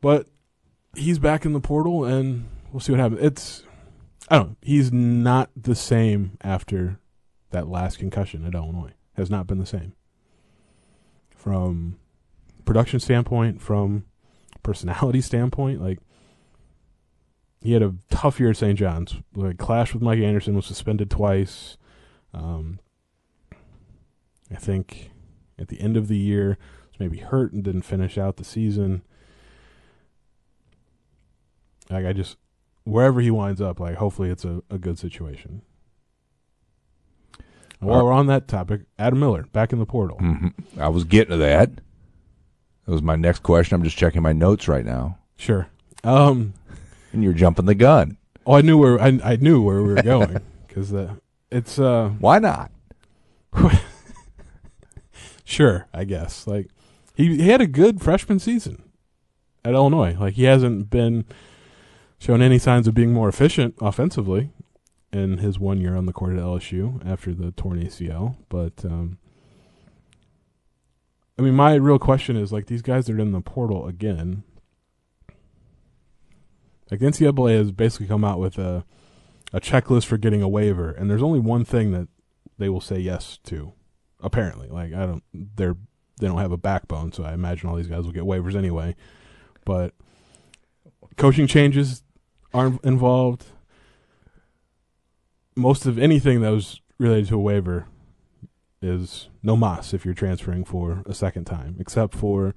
but 0.00 0.26
he's 0.94 1.18
back 1.18 1.44
in 1.44 1.52
the 1.52 1.60
portal, 1.60 2.04
and 2.04 2.46
we'll 2.72 2.80
see 2.80 2.92
what 2.92 3.00
happens. 3.00 3.20
It's 3.22 3.62
I 4.30 4.38
don't. 4.38 4.58
He's 4.60 4.92
not 4.92 5.50
the 5.56 5.74
same 5.74 6.36
after 6.42 6.98
that 7.50 7.68
last 7.68 7.98
concussion 7.98 8.44
at 8.44 8.54
Illinois. 8.54 8.92
Has 9.16 9.30
not 9.30 9.46
been 9.48 9.58
the 9.58 9.66
same 9.66 9.94
from 11.38 11.96
production 12.64 13.00
standpoint, 13.00 13.62
from 13.62 14.04
personality 14.62 15.20
standpoint. 15.22 15.80
Like 15.80 15.98
he 17.62 17.72
had 17.72 17.82
a 17.82 17.94
tough 18.10 18.38
year 18.38 18.50
at 18.50 18.56
St. 18.56 18.78
John's. 18.78 19.16
Like 19.34 19.56
clashed 19.56 19.94
with 19.94 20.02
Mike 20.02 20.20
Anderson, 20.20 20.54
was 20.54 20.66
suspended 20.66 21.10
twice. 21.10 21.76
Um, 22.34 22.80
I 24.50 24.56
think 24.56 25.10
at 25.58 25.68
the 25.68 25.80
end 25.80 25.96
of 25.96 26.08
the 26.08 26.18
year 26.18 26.58
was 26.90 27.00
maybe 27.00 27.18
hurt 27.18 27.52
and 27.52 27.64
didn't 27.64 27.82
finish 27.82 28.18
out 28.18 28.36
the 28.36 28.44
season. 28.44 29.02
Like 31.90 32.04
I 32.04 32.12
just 32.12 32.36
wherever 32.88 33.20
he 33.20 33.30
winds 33.30 33.60
up, 33.60 33.78
like 33.80 33.96
hopefully 33.96 34.30
it's 34.30 34.44
a, 34.44 34.62
a 34.70 34.78
good 34.78 34.98
situation. 34.98 35.62
And 37.80 37.88
while 37.88 38.00
Uh, 38.00 38.04
we're 38.04 38.12
on 38.12 38.26
that 38.26 38.48
topic, 38.48 38.82
Adam 38.98 39.20
Miller 39.20 39.44
back 39.52 39.72
in 39.72 39.78
the 39.78 39.86
portal. 39.86 40.18
hmm 40.18 40.48
I 40.78 40.88
was 40.88 41.04
getting 41.04 41.30
to 41.32 41.36
that. 41.38 41.70
That 42.86 42.92
was 42.92 43.02
my 43.02 43.16
next 43.16 43.42
question. 43.42 43.74
I'm 43.76 43.84
just 43.84 43.96
checking 43.98 44.22
my 44.22 44.32
notes 44.32 44.66
right 44.68 44.84
now, 44.84 45.18
Sure. 45.36 45.68
Um. 46.04 46.54
and 47.12 47.22
you're 47.22 47.32
jumping 47.34 47.66
the 47.66 47.74
gun. 47.74 48.16
Oh, 48.46 48.54
I 48.54 48.62
knew 48.62 48.78
where 48.78 49.00
I 49.00 49.18
I 49.22 49.36
knew 49.36 49.62
where 49.62 49.82
we 49.82 49.92
were 49.92 50.02
going 50.02 50.38
because 50.66 50.92
uh, 50.94 51.14
it's 51.50 51.78
uh 51.78 52.08
Why 52.18 52.38
not? 52.38 52.70
sure 55.44 55.86
I 55.92 56.04
guess 56.04 56.46
like 56.46 56.68
he 57.14 57.36
he 57.36 57.48
had 57.48 57.60
a 57.60 57.66
good 57.66 58.00
freshman 58.00 58.38
season 58.38 58.82
at 59.64 59.74
Illinois. 59.74 60.16
Like 60.18 60.34
he 60.34 60.44
hasn't 60.44 60.90
been 60.90 61.24
shown 62.18 62.42
any 62.42 62.58
signs 62.58 62.88
of 62.88 62.94
being 62.94 63.12
more 63.12 63.28
efficient 63.28 63.74
offensively 63.80 64.50
in 65.12 65.38
his 65.38 65.58
one 65.58 65.80
year 65.80 65.96
on 65.96 66.06
the 66.06 66.12
court 66.12 66.36
at 66.36 66.42
LSU 66.42 67.04
after 67.06 67.32
the 67.32 67.52
torn 67.52 67.82
ACL. 67.82 68.36
But 68.48 68.84
um, 68.84 69.18
I 71.38 71.42
mean, 71.42 71.54
my 71.54 71.74
real 71.74 71.98
question 71.98 72.36
is 72.36 72.52
like 72.52 72.66
these 72.66 72.82
guys 72.82 73.08
are 73.08 73.18
in 73.18 73.32
the 73.32 73.40
portal 73.40 73.86
again. 73.86 74.42
Like 76.90 77.00
the 77.00 77.06
NCAA 77.06 77.58
has 77.58 77.70
basically 77.70 78.06
come 78.06 78.24
out 78.24 78.38
with 78.38 78.58
a 78.58 78.84
a 79.52 79.60
checklist 79.60 80.04
for 80.04 80.18
getting 80.18 80.42
a 80.42 80.48
waiver, 80.48 80.90
and 80.90 81.10
there's 81.10 81.22
only 81.22 81.38
one 81.38 81.64
thing 81.64 81.92
that 81.92 82.08
they 82.58 82.68
will 82.68 82.80
say 82.80 82.98
yes 82.98 83.38
to. 83.44 83.72
Apparently, 84.20 84.68
like 84.68 84.92
I 84.92 85.06
don't, 85.06 85.22
they're 85.32 85.76
they 86.20 86.26
don't 86.26 86.38
have 86.38 86.52
a 86.52 86.56
backbone, 86.56 87.12
so 87.12 87.22
I 87.22 87.32
imagine 87.32 87.68
all 87.68 87.76
these 87.76 87.86
guys 87.86 88.04
will 88.04 88.12
get 88.12 88.24
waivers 88.24 88.56
anyway. 88.56 88.96
But 89.64 89.94
coaching 91.16 91.46
changes 91.46 92.02
aren't 92.52 92.84
involved. 92.84 93.46
Most 95.56 95.86
of 95.86 95.98
anything 95.98 96.40
that 96.42 96.50
was 96.50 96.80
related 96.98 97.28
to 97.28 97.36
a 97.36 97.38
waiver 97.38 97.86
is 98.80 99.28
no 99.42 99.56
mas 99.56 99.92
if 99.92 100.04
you're 100.04 100.14
transferring 100.14 100.64
for 100.64 101.02
a 101.06 101.14
second 101.14 101.44
time, 101.44 101.76
except 101.78 102.14
for 102.14 102.54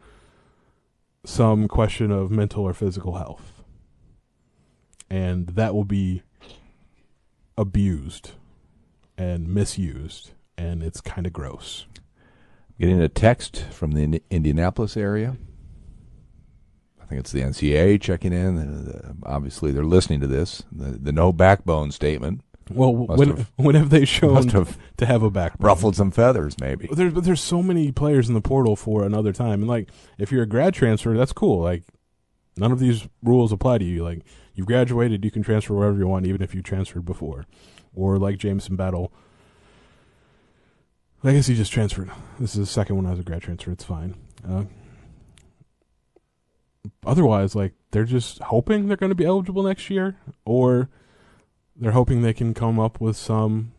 some 1.26 1.68
question 1.68 2.12
of 2.12 2.32
mental 2.32 2.64
or 2.64 2.74
physical 2.74 3.16
health. 3.16 3.64
And 5.10 5.48
that 5.50 5.74
will 5.74 5.84
be 5.84 6.24
abused 7.58 8.32
and 9.18 9.48
misused, 9.48 10.32
and 10.58 10.82
it's 10.82 11.02
kind 11.02 11.28
of 11.28 11.34
gross. 11.34 11.86
Getting 12.80 13.02
a 13.02 13.10
text 13.10 13.66
from 13.72 13.92
the 13.92 14.22
Indianapolis 14.32 14.98
area. 14.98 15.38
I 17.12 17.14
think 17.16 17.20
it's 17.20 17.32
the 17.34 17.42
NCAA 17.42 18.00
checking 18.00 18.32
in. 18.32 18.58
Uh, 18.58 19.14
obviously, 19.26 19.74
they're 19.74 19.84
listening 19.84 20.22
to 20.22 20.28
this. 20.28 20.64
The, 20.72 20.92
the 20.92 21.12
no 21.12 21.34
backbone 21.34 21.92
statement 21.92 22.40
Well, 22.70 22.94
when 22.96 23.28
have- 23.36 23.52
when 23.58 23.76
have 23.76 23.90
they 23.90 24.06
shown 24.06 24.48
have 24.48 24.78
to 24.96 25.06
have 25.06 25.22
a 25.22 25.30
backbone? 25.30 25.68
ruffled 25.68 25.98
some 25.98 26.12
feathers, 26.12 26.58
maybe. 26.62 26.88
But 26.88 26.96
there's 26.98 27.14
but 27.14 27.26
there's 27.26 27.42
so 27.42 27.62
many 27.62 27.92
players 27.92 28.30
in 28.30 28.34
the 28.34 28.40
portal 28.40 28.78
for 28.78 29.04
another 29.04 29.34
time, 29.34 29.60
and 29.60 29.68
like 29.68 29.90
if 30.18 30.32
you're 30.32 30.44
a 30.44 30.48
grad 30.48 30.74
transfer, 30.74 31.18
that's 31.18 31.34
cool. 31.34 31.62
Like 31.62 31.84
none 32.56 32.72
of 32.72 32.80
these 32.80 33.10
rules 33.22 33.52
apply 33.52 33.80
to 33.80 33.86
you. 33.86 34.06
Like 34.06 34.22
you've 34.56 34.68
graduated, 34.68 35.26
you 35.26 35.32
can 35.32 35.44
transfer 35.44 35.74
wherever 35.74 35.98
you 35.98 36.08
want, 36.08 36.26
even 36.28 36.42
if 36.42 36.56
you 36.56 36.62
transferred 36.62 37.04
before. 37.04 37.46
Or 37.94 38.18
like 38.20 38.38
Jamison 38.38 38.78
Battle. 38.78 39.12
I 41.26 41.34
guess 41.34 41.48
he 41.48 41.56
just 41.56 41.74
transferred. 41.74 42.10
This 42.40 42.52
is 42.56 42.60
the 42.62 42.66
second 42.66 42.96
one 42.96 43.06
as 43.06 43.20
a 43.20 43.24
grad 43.24 43.42
transfer. 43.42 43.72
It's 43.72 43.84
fine. 43.84 44.16
Uh, 44.50 44.64
otherwise, 47.06 47.56
like 47.56 47.74
they're 47.92 48.06
just 48.06 48.40
hoping 48.44 48.88
they're 48.88 48.98
going 48.98 49.12
to 49.12 49.16
be 49.16 49.26
eligible 49.26 49.64
next 49.64 49.90
year, 49.90 50.18
or 50.46 50.90
they're 51.76 51.92
hoping 51.92 52.22
they 52.22 52.34
can 52.34 52.54
come 52.54 52.80
up 52.80 53.00
with 53.02 53.18
some 53.18 53.72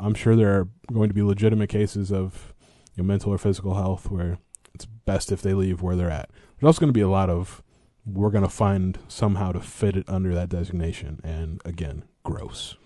I'm 0.00 0.14
sure 0.14 0.36
there 0.36 0.54
are 0.54 0.68
going 0.92 1.08
to 1.08 1.14
be 1.14 1.22
legitimate 1.22 1.68
cases 1.68 2.12
of 2.12 2.54
you 2.94 3.02
know, 3.02 3.06
mental 3.06 3.32
or 3.32 3.38
physical 3.38 3.74
health 3.74 4.10
where 4.10 4.38
it's 4.74 4.84
best 4.84 5.32
if 5.32 5.42
they 5.42 5.54
leave 5.54 5.82
where 5.82 5.96
they're 5.96 6.10
at. 6.10 6.30
There's 6.30 6.68
also 6.68 6.80
going 6.80 6.92
to 6.92 6.98
be 6.98 7.00
a 7.00 7.08
lot 7.08 7.30
of 7.30 7.62
we're 8.06 8.30
going 8.30 8.44
to 8.44 8.50
find 8.50 8.98
somehow 9.08 9.52
to 9.52 9.60
fit 9.60 9.96
it 9.96 10.08
under 10.08 10.34
that 10.34 10.48
designation, 10.48 11.20
and 11.22 11.60
again, 11.64 12.04
gross. 12.22 12.76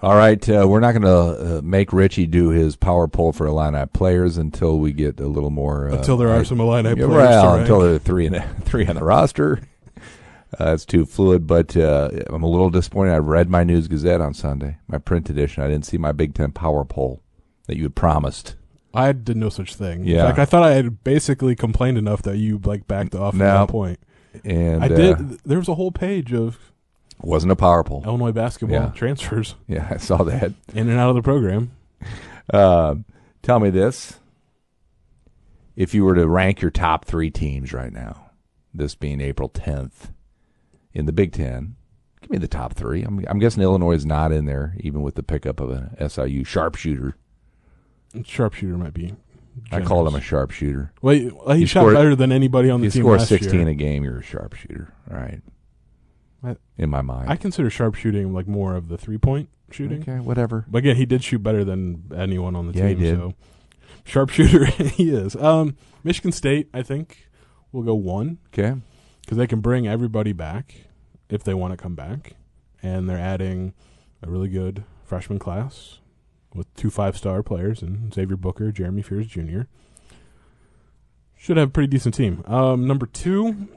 All 0.00 0.14
right, 0.14 0.48
uh, 0.48 0.64
we're 0.68 0.78
not 0.78 0.92
going 0.92 1.02
to 1.02 1.58
uh, 1.58 1.60
make 1.62 1.92
Richey 1.92 2.26
do 2.26 2.50
his 2.50 2.76
power 2.76 3.08
poll 3.08 3.32
for 3.32 3.46
Illini 3.46 3.84
players 3.86 4.36
until 4.36 4.78
we 4.78 4.92
get 4.92 5.18
a 5.18 5.26
little 5.26 5.50
more. 5.50 5.90
Uh, 5.90 5.96
Until 5.96 6.16
there 6.16 6.28
are 6.28 6.40
I- 6.40 6.42
some 6.44 6.60
Illini 6.60 6.94
players. 6.94 7.08
well, 7.10 7.54
until 7.56 7.80
there 7.80 7.94
are 7.94 7.98
three 7.98 8.26
in 8.26 8.40
three 8.62 8.86
on 8.86 8.94
the 8.94 9.02
roster. 9.04 9.60
Uh, 10.58 10.72
it's 10.72 10.86
too 10.86 11.04
fluid, 11.04 11.46
but 11.46 11.76
uh, 11.76 12.10
I'm 12.28 12.42
a 12.44 12.48
little 12.48 12.70
disappointed. 12.70 13.12
I 13.12 13.18
read 13.18 13.50
my 13.50 13.64
News 13.64 13.88
Gazette 13.88 14.20
on 14.20 14.34
Sunday, 14.34 14.78
my 14.86 14.98
print 14.98 15.28
edition. 15.28 15.62
I 15.62 15.68
didn't 15.68 15.84
see 15.84 15.98
my 15.98 16.12
Big 16.12 16.32
Ten 16.32 16.52
power 16.52 16.84
poll 16.84 17.20
that 17.66 17.76
you 17.76 17.82
had 17.82 17.94
promised. 17.96 18.54
I 18.94 19.12
did 19.12 19.36
no 19.36 19.48
such 19.50 19.74
thing. 19.74 20.04
Yeah. 20.04 20.24
Like 20.24 20.38
I 20.38 20.44
thought 20.44 20.62
I 20.62 20.72
had 20.72 21.02
basically 21.04 21.54
complained 21.54 21.98
enough 21.98 22.22
that 22.22 22.36
you 22.38 22.58
like 22.64 22.86
backed 22.86 23.14
off 23.14 23.34
at 23.34 23.38
that 23.38 23.68
point. 23.68 23.98
And 24.44 24.82
I 24.82 24.86
uh, 24.86 24.96
did. 24.96 25.18
There 25.40 25.58
was 25.58 25.68
a 25.68 25.74
whole 25.74 25.92
page 25.92 26.32
of 26.32 26.58
wasn't 27.22 27.52
a 27.52 27.56
power 27.56 27.82
poll. 27.84 28.02
Illinois 28.04 28.32
basketball 28.32 28.78
Yeah. 28.78 28.90
transfers 28.90 29.54
Yeah, 29.68 29.86
I 29.90 29.96
saw 29.96 30.22
that. 30.24 30.52
in 30.74 30.88
and 30.88 30.98
out 30.98 31.08
of 31.10 31.16
the 31.16 31.22
program. 31.22 31.70
Uh, 32.52 32.96
tell 33.42 33.58
me 33.60 33.70
this: 33.70 34.18
if 35.76 35.94
you 35.94 36.04
were 36.04 36.14
to 36.14 36.26
rank 36.26 36.60
your 36.60 36.70
top 36.70 37.04
three 37.04 37.30
teams 37.30 37.72
right 37.72 37.92
now, 37.92 38.30
this 38.74 38.94
being 38.94 39.20
April 39.20 39.48
10th 39.48 40.12
in 40.92 41.06
the 41.06 41.12
Big 41.12 41.32
Ten, 41.32 41.74
Give 42.20 42.30
me 42.30 42.38
the 42.38 42.48
top 42.48 42.74
three. 42.74 43.02
I'm, 43.04 43.24
I'm 43.28 43.38
guessing 43.38 43.62
Illinois 43.62 43.94
is 43.94 44.04
not 44.04 44.32
in 44.32 44.44
there, 44.44 44.74
even 44.80 45.02
with 45.02 45.14
the 45.14 45.22
pickup 45.22 45.60
of 45.60 45.70
an 45.70 46.08
SIU 46.08 46.42
sharpshooter. 46.44 47.16
Sharpshooter 48.24 48.76
might 48.76 48.92
be. 48.94 49.14
I 49.70 49.80
called 49.82 50.06
him 50.08 50.14
a 50.14 50.20
sharpshooter. 50.20 50.92
Well, 51.00 51.14
he, 51.14 51.30
well, 51.30 51.54
he 51.54 51.60
You 51.62 51.66
shot 51.66 51.80
scored- 51.80 51.94
better 51.94 52.14
than 52.16 52.32
anybody 52.32 52.70
on 52.70 52.80
the 52.80 52.86
you 52.86 52.90
team 52.90 53.02
score 53.02 53.16
last 53.18 53.28
16 53.28 53.60
year. 53.60 53.68
a 53.68 53.74
game, 53.74 54.02
you're 54.04 54.18
a 54.18 54.22
sharpshooter. 54.22 54.92
All 55.10 55.16
right. 55.16 55.40
I- 56.42 56.56
in 56.76 56.90
my 56.90 57.02
mind. 57.02 57.28
I 57.30 57.36
consider 57.36 57.68
sharpshooting 57.70 58.32
like 58.32 58.46
more 58.46 58.74
of 58.76 58.88
the 58.88 58.96
three 58.98 59.18
point 59.18 59.48
shooting. 59.70 60.02
Okay, 60.02 60.18
whatever. 60.20 60.64
But 60.68 60.78
again, 60.78 60.96
he 60.96 61.06
did 61.06 61.22
shoot 61.24 61.42
better 61.42 61.64
than 61.64 62.04
anyone 62.16 62.54
on 62.56 62.70
the 62.70 62.78
Yeah, 62.78 62.88
he 62.88 62.94
team. 62.94 63.02
did. 63.02 63.16
So 63.16 63.34
sharpshooter 64.04 64.64
he 64.84 65.10
is. 65.10 65.34
Um, 65.36 65.76
Michigan 66.04 66.32
State, 66.32 66.68
I 66.72 66.82
think, 66.82 67.28
will 67.72 67.82
go 67.82 67.94
one 67.94 68.38
Okay. 68.48 68.80
because 69.22 69.36
they 69.36 69.46
can 69.46 69.60
bring 69.60 69.86
everybody 69.88 70.32
back 70.32 70.74
if 71.28 71.42
they 71.44 71.54
want 71.54 71.72
to 71.72 71.76
come 71.76 71.94
back, 71.94 72.34
and 72.82 73.08
they're 73.08 73.18
adding 73.18 73.74
a 74.22 74.30
really 74.30 74.48
good 74.48 74.84
freshman 75.04 75.38
class 75.38 75.98
with 76.54 76.72
two 76.76 76.88
five 76.90 77.16
star 77.16 77.42
players 77.42 77.82
and 77.82 78.14
Xavier 78.14 78.36
Booker, 78.36 78.70
Jeremy 78.72 79.02
Fears 79.02 79.26
Jr. 79.26 79.62
Should 81.36 81.56
have 81.56 81.68
a 81.68 81.72
pretty 81.72 81.88
decent 81.88 82.14
team. 82.14 82.42
Um, 82.46 82.86
number 82.86 83.06
two, 83.06 83.68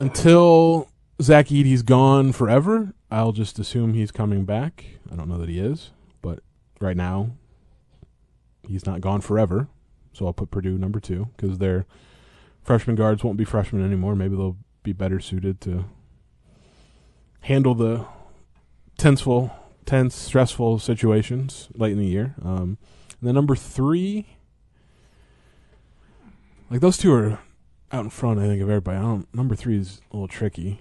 until 0.00 0.88
Zach 1.22 1.52
Edey's 1.52 1.82
gone 1.82 2.32
forever, 2.32 2.94
I'll 3.10 3.32
just 3.32 3.58
assume 3.58 3.94
he's 3.94 4.10
coming 4.10 4.44
back. 4.44 4.84
I 5.12 5.16
don't 5.16 5.28
know 5.28 5.38
that 5.38 5.48
he 5.48 5.60
is, 5.60 5.90
but 6.22 6.40
right 6.80 6.96
now, 6.96 7.30
he's 8.66 8.86
not 8.86 9.00
gone 9.00 9.20
forever. 9.20 9.68
So 10.12 10.26
I'll 10.26 10.32
put 10.32 10.50
Purdue 10.50 10.78
number 10.78 10.98
two 10.98 11.28
because 11.36 11.58
their 11.58 11.86
freshman 12.62 12.96
guards 12.96 13.22
won't 13.22 13.36
be 13.36 13.44
freshmen 13.44 13.84
anymore. 13.84 14.16
Maybe 14.16 14.36
they'll 14.36 14.56
be 14.82 14.92
better 14.92 15.20
suited 15.20 15.60
to 15.62 15.84
handle 17.42 17.74
the 17.74 18.06
tenseful, 18.98 19.52
tense, 19.86 20.14
stressful 20.14 20.78
situations 20.78 21.68
late 21.74 21.92
in 21.92 21.98
the 21.98 22.06
year. 22.06 22.34
Um, 22.42 22.78
and 23.20 23.28
then 23.28 23.34
number 23.34 23.54
three, 23.54 24.36
like 26.70 26.80
those 26.80 26.96
two 26.96 27.12
are 27.12 27.38
out 27.92 28.04
in 28.04 28.10
front. 28.10 28.38
I 28.40 28.46
think 28.46 28.62
of 28.62 28.68
everybody. 28.68 28.98
I 28.98 29.02
don't. 29.02 29.32
Number 29.34 29.54
three 29.54 29.78
is 29.78 30.00
a 30.10 30.16
little 30.16 30.28
tricky, 30.28 30.80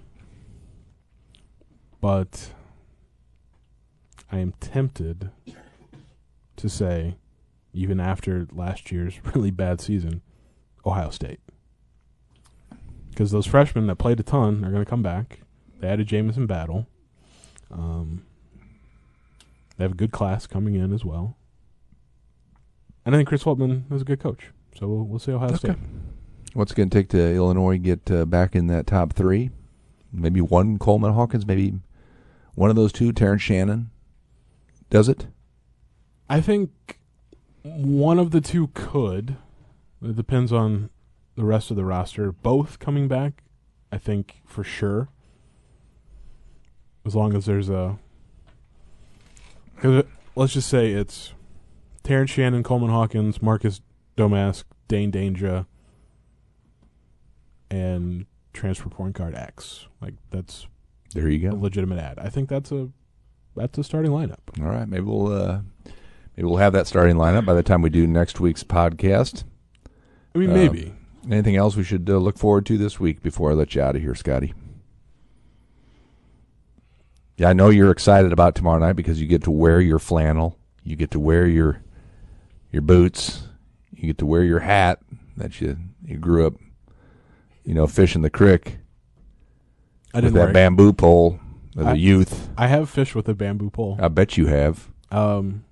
but 2.02 2.54
I 4.32 4.38
am 4.40 4.54
tempted 4.60 5.32
to 6.58 6.70
say, 6.70 7.16
even 7.74 8.00
after 8.00 8.48
last 8.52 8.92
year's 8.92 9.20
really 9.36 9.52
bad 9.52 9.82
season, 9.82 10.22
Ohio 10.86 11.10
State. 11.10 11.40
Because 13.10 13.32
those 13.32 13.46
freshmen 13.48 13.88
that 13.88 13.96
played 13.96 14.20
a 14.20 14.24
ton 14.24 14.64
are 14.64 14.72
going 14.72 14.84
to 14.84 14.90
come 14.90 15.04
back. 15.04 15.40
They 15.80 15.88
added 15.88 16.08
Jamison 16.08 16.46
Battle. 16.46 16.88
Um, 17.72 18.26
they 19.78 19.84
have 19.84 19.92
a 19.92 19.96
good 19.96 20.12
class 20.12 20.48
coming 20.48 20.76
in 20.76 20.94
as 20.94 21.04
well. 21.04 21.38
And 23.06 23.16
I 23.16 23.18
think 23.18 23.30
Chris 23.30 23.44
Holtmann 23.44 23.92
is 23.92 24.02
a 24.02 24.06
good 24.06 24.20
coach. 24.20 24.52
So 24.78 24.88
we'll, 24.88 25.04
we'll 25.06 25.20
see 25.20 25.32
Ohio 25.32 25.50
Okay. 25.50 25.58
State. 25.58 25.76
What's 26.54 26.72
it 26.72 26.76
going 26.76 26.90
to 26.90 26.98
take 26.98 27.10
to 27.10 27.36
Illinois 27.36 27.78
get 27.78 28.10
uh, 28.10 28.26
back 28.26 28.56
in 28.56 28.68
that 28.68 28.88
top 28.88 29.14
three? 29.14 29.52
Maybe 30.12 30.42
one 30.42 30.80
Coleman 30.80 31.14
Hawkins, 31.14 31.46
maybe 31.46 31.76
one 32.56 32.70
of 32.70 32.76
those 32.76 32.92
two, 32.92 33.12
Terrence 33.12 33.42
Shannon. 33.42 33.92
Does 34.90 35.08
it? 35.08 35.28
I 36.28 36.42
think 36.42 37.00
one 37.64 38.18
of 38.20 38.32
the 38.32 38.42
two 38.42 38.68
could. 38.74 39.38
It 40.02 40.16
depends 40.16 40.52
on 40.52 40.90
the 41.36 41.46
rest 41.46 41.70
of 41.70 41.78
the 41.78 41.86
roster. 41.86 42.32
Both 42.32 42.80
coming 42.80 43.08
back, 43.08 43.44
I 43.92 43.98
think 43.98 44.42
for 44.46 44.64
sure. 44.64 45.10
As 47.06 47.16
long 47.16 47.36
as 47.36 47.46
there's 47.46 47.70
a. 47.70 47.98
Because 49.76 50.06
let's 50.36 50.54
just 50.54 50.70
say 50.70 50.92
it's 50.92 51.34
Terrence 52.04 52.32
Shannon, 52.32 52.64
Coleman 52.64 52.90
Hawkins, 52.90 53.42
Marcus 53.42 53.82
Domask, 54.18 54.64
Dain 54.88 55.12
Dainja, 55.12 55.66
and 57.70 58.26
transfer 58.54 58.90
point 58.90 59.16
guard 59.16 59.36
X. 59.36 59.88
Like 60.02 60.16
that's 60.32 60.68
There 61.14 61.30
you 61.30 61.48
a 61.48 61.52
go. 61.52 61.58
legitimate 61.58 62.00
ad. 62.00 62.20
I 62.20 62.30
think 62.30 62.50
that's 62.50 62.72
a 62.72 62.90
that's 63.56 63.78
a 63.78 63.84
starting 63.84 64.12
lineup. 64.12 64.38
All 64.62 64.70
right, 64.70 64.88
maybe 64.88 65.04
we'll 65.06 65.32
uh, 65.32 65.62
maybe 66.36 66.48
we'll 66.48 66.58
have 66.58 66.74
that 66.74 66.88
starting 66.88 67.16
lineup 67.16 67.46
by 67.46 67.54
the 67.54 67.64
time 67.64 67.82
we 67.82 67.90
do 67.90 68.08
next 68.08 68.40
week's 68.40 68.64
podcast. 68.64 69.44
I 70.36 70.38
mean, 70.40 70.50
Um, 70.50 70.56
maybe. 70.56 70.94
Anything 71.30 71.58
else 71.58 71.76
we 71.76 71.84
should 71.84 72.10
uh, 72.10 72.18
look 72.18 72.38
forward 72.40 72.66
to 72.68 72.78
this 72.78 73.00
week 73.00 73.22
before 73.22 73.52
I 73.52 73.54
let 73.54 73.76
you 73.76 73.82
out 73.82 73.96
of 73.96 74.02
here, 74.02 74.16
Scotty? 74.16 74.54
Yeah, 77.38 77.50
I 77.50 77.54
know 77.54 77.70
you're 77.70 77.92
excited 77.92 78.32
about 78.34 78.56
tomorrow 78.56 78.80
night 78.80 78.94
because 78.96 79.22
you 79.22 79.28
get 79.28 79.44
to 79.44 79.52
wear 79.52 79.80
your 79.80 80.00
flannel, 80.00 80.58
you 80.84 80.96
get 80.96 81.12
to 81.12 81.20
wear 81.20 81.46
your 81.48 81.82
your 82.72 82.82
boots, 82.82 83.44
you 83.94 84.08
get 84.08 84.18
to 84.20 84.26
wear 84.26 84.44
your 84.44 84.60
hat 84.60 85.00
that 85.38 85.60
you 85.62 85.78
you 86.06 86.18
grew 86.18 86.48
up, 86.48 86.54
you 87.64 87.74
know, 87.74 87.88
fishing 87.88 88.22
the 88.22 88.30
creek 88.30 88.78
I 90.14 90.18
with 90.18 90.26
didn't 90.26 90.36
that 90.36 90.50
it. 90.50 90.54
bamboo 90.54 90.94
pole 90.94 91.40
as 91.78 91.86
I- 91.86 91.92
a 91.94 91.96
youth. 91.96 92.50
I 92.58 92.68
have 92.68 92.90
fished 92.90 93.16
with 93.16 93.28
a 93.30 93.34
bamboo 93.36 93.70
pole. 93.70 93.98
I 94.02 94.08
bet 94.08 94.38
you 94.38 94.48
have. 94.48 94.90
Um, 95.12 95.64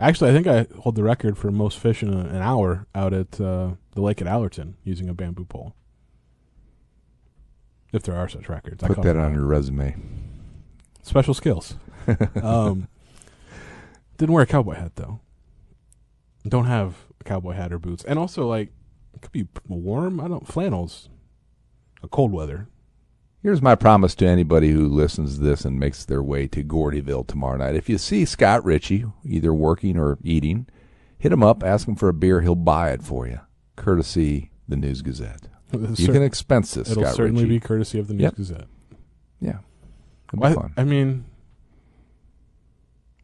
actually, 0.00 0.30
I 0.30 0.34
think 0.34 0.46
I 0.46 0.66
hold 0.80 0.94
the 0.94 1.02
record 1.02 1.36
for 1.38 1.50
most 1.50 1.78
fish 1.78 2.02
in 2.02 2.12
a, 2.12 2.18
an 2.18 2.36
hour 2.42 2.86
out 2.94 3.12
at 3.12 3.40
uh, 3.40 3.72
the 3.92 4.00
lake 4.00 4.20
at 4.20 4.26
Allerton 4.28 4.76
using 4.84 5.08
a 5.08 5.14
bamboo 5.14 5.44
pole. 5.44 5.74
If 7.92 8.02
there 8.02 8.16
are 8.16 8.28
such 8.28 8.48
records, 8.48 8.82
I 8.82 8.88
Put 8.88 8.94
call 8.96 9.04
that 9.04 9.12
them 9.14 9.22
on 9.24 9.34
your 9.34 9.44
resume. 9.46 9.96
special 11.02 11.32
skills. 11.34 11.76
um, 12.42 12.88
didn't 14.18 14.32
wear 14.34 14.42
a 14.42 14.46
cowboy 14.46 14.74
hat 14.74 14.96
though. 14.96 15.20
Don't 16.46 16.66
have 16.66 16.96
a 17.20 17.24
cowboy 17.24 17.52
hat 17.52 17.72
or 17.72 17.78
boots, 17.78 18.04
and 18.04 18.18
also 18.18 18.46
like 18.48 18.70
it 19.14 19.22
could 19.22 19.32
be 19.32 19.46
warm. 19.68 20.20
I 20.20 20.26
don't 20.28 20.46
flannels. 20.46 21.08
A 22.04 22.08
cold 22.08 22.30
weather. 22.32 22.68
Here's 23.42 23.60
my 23.62 23.74
promise 23.74 24.14
to 24.16 24.26
anybody 24.26 24.70
who 24.70 24.86
listens 24.88 25.36
to 25.36 25.42
this 25.44 25.64
and 25.64 25.78
makes 25.80 26.04
their 26.04 26.22
way 26.22 26.46
to 26.48 26.62
Gordyville 26.62 27.26
tomorrow 27.26 27.56
night. 27.58 27.74
If 27.74 27.88
you 27.88 27.98
see 27.98 28.24
Scott 28.24 28.64
Richey, 28.64 29.04
either 29.24 29.52
working 29.52 29.98
or 29.98 30.18
eating, 30.22 30.66
hit 31.18 31.32
him 31.32 31.42
up, 31.42 31.62
ask 31.64 31.88
him 31.88 31.94
for 31.96 32.08
a 32.08 32.14
beer. 32.14 32.40
He'll 32.42 32.54
buy 32.54 32.90
it 32.92 33.02
for 33.02 33.26
you, 33.26 33.40
courtesy 33.76 34.50
the 34.68 34.76
News 34.76 35.02
Gazette. 35.02 35.48
You 35.96 36.06
can 36.08 36.22
expense 36.22 36.74
this, 36.74 36.90
It'll 36.90 37.02
Scott 37.02 37.16
certainly 37.16 37.42
Richey. 37.44 37.54
be 37.56 37.60
courtesy 37.60 37.98
of 37.98 38.06
the 38.06 38.14
News 38.14 38.22
Yep. 38.22 38.36
Gazette. 38.36 38.66
yeah, 39.40 39.58
it'll 40.28 40.36
be 40.36 40.38
Well, 40.38 40.54
fun. 40.54 40.72
I, 40.76 40.82
I 40.82 40.84
mean, 40.84 41.24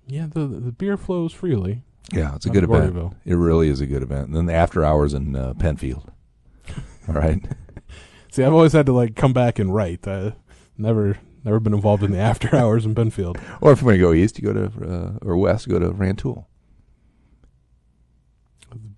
yeah, 0.06 0.26
the 0.26 0.46
the 0.46 0.72
beer 0.72 0.96
flows 0.96 1.32
freely. 1.32 1.82
yeah, 2.12 2.34
it's 2.34 2.46
a 2.46 2.50
good 2.50 2.64
event. 2.64 3.14
It 3.24 3.34
really 3.36 3.68
is 3.68 3.80
a 3.80 3.86
good 3.86 4.02
event. 4.02 4.28
And 4.28 4.36
then 4.36 4.46
the 4.46 4.52
after 4.54 4.84
hours 4.84 5.14
in 5.14 5.36
uh, 5.36 5.54
Penfield. 5.54 6.10
All 7.08 7.14
right. 7.14 7.40
See, 8.30 8.44
I've 8.44 8.52
always 8.52 8.72
had 8.72 8.86
to 8.86 8.92
like 8.92 9.16
come 9.16 9.32
back 9.32 9.58
and 9.58 9.74
write. 9.74 10.06
I 10.06 10.34
never 10.78 11.18
never 11.44 11.58
been 11.60 11.74
involved 11.74 12.02
in 12.02 12.12
the 12.12 12.18
after 12.18 12.54
hours 12.56 12.86
in 12.86 12.94
Penfield. 12.94 13.38
or 13.60 13.72
if 13.72 13.80
you 13.80 13.86
want 13.86 13.96
to 13.96 14.00
go 14.00 14.12
east, 14.12 14.38
you 14.38 14.52
go 14.52 14.68
to 14.68 14.92
uh, 14.92 15.18
or 15.22 15.36
west, 15.36 15.68
go 15.68 15.78
to 15.78 15.90
Rantoul. 15.90 16.46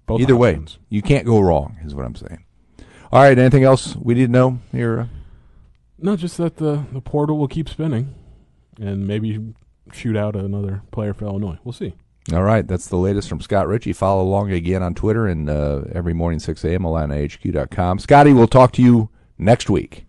Both 0.05 0.21
Either 0.21 0.37
way, 0.37 0.61
you 0.89 1.01
can't 1.01 1.25
go 1.25 1.41
wrong, 1.41 1.79
is 1.85 1.95
what 1.95 2.05
I'm 2.05 2.17
saying. 2.17 2.45
All 3.13 3.23
right. 3.23 3.39
Anything 3.39 3.63
else 3.63 3.95
we 3.97 4.15
need 4.15 4.27
to 4.27 4.33
know 4.33 4.59
here? 4.73 5.09
No, 5.99 6.17
just 6.17 6.37
that 6.39 6.57
the 6.57 6.85
the 6.93 7.01
portal 7.01 7.39
will 7.39 7.49
keep 7.49 7.69
spinning, 7.69 8.15
and 8.81 9.07
maybe 9.07 9.55
shoot 9.93 10.17
out 10.17 10.35
another 10.37 10.83
player 10.91 11.15
for 11.15 11.25
Illinois. 11.25 11.59
We'll 11.65 11.73
see. 11.73 11.95
All 12.33 12.43
right, 12.45 12.67
that's 12.67 12.87
the 12.87 12.97
latest 12.97 13.29
from 13.29 13.41
Scott 13.41 13.67
Richey. 13.67 13.93
Follow 13.93 14.23
along 14.23 14.53
again 14.53 14.81
on 14.83 14.95
Twitter 14.95 15.27
and 15.27 15.51
uh, 15.51 15.83
every 15.93 16.15
morning 16.15 16.39
6 16.39 16.65
a.m. 16.65 16.85
com. 17.71 17.99
Scotty, 17.99 18.33
we'll 18.33 18.47
talk 18.47 18.71
to 18.73 18.83
you 18.83 19.11
next 19.43 19.69
week. 19.69 20.05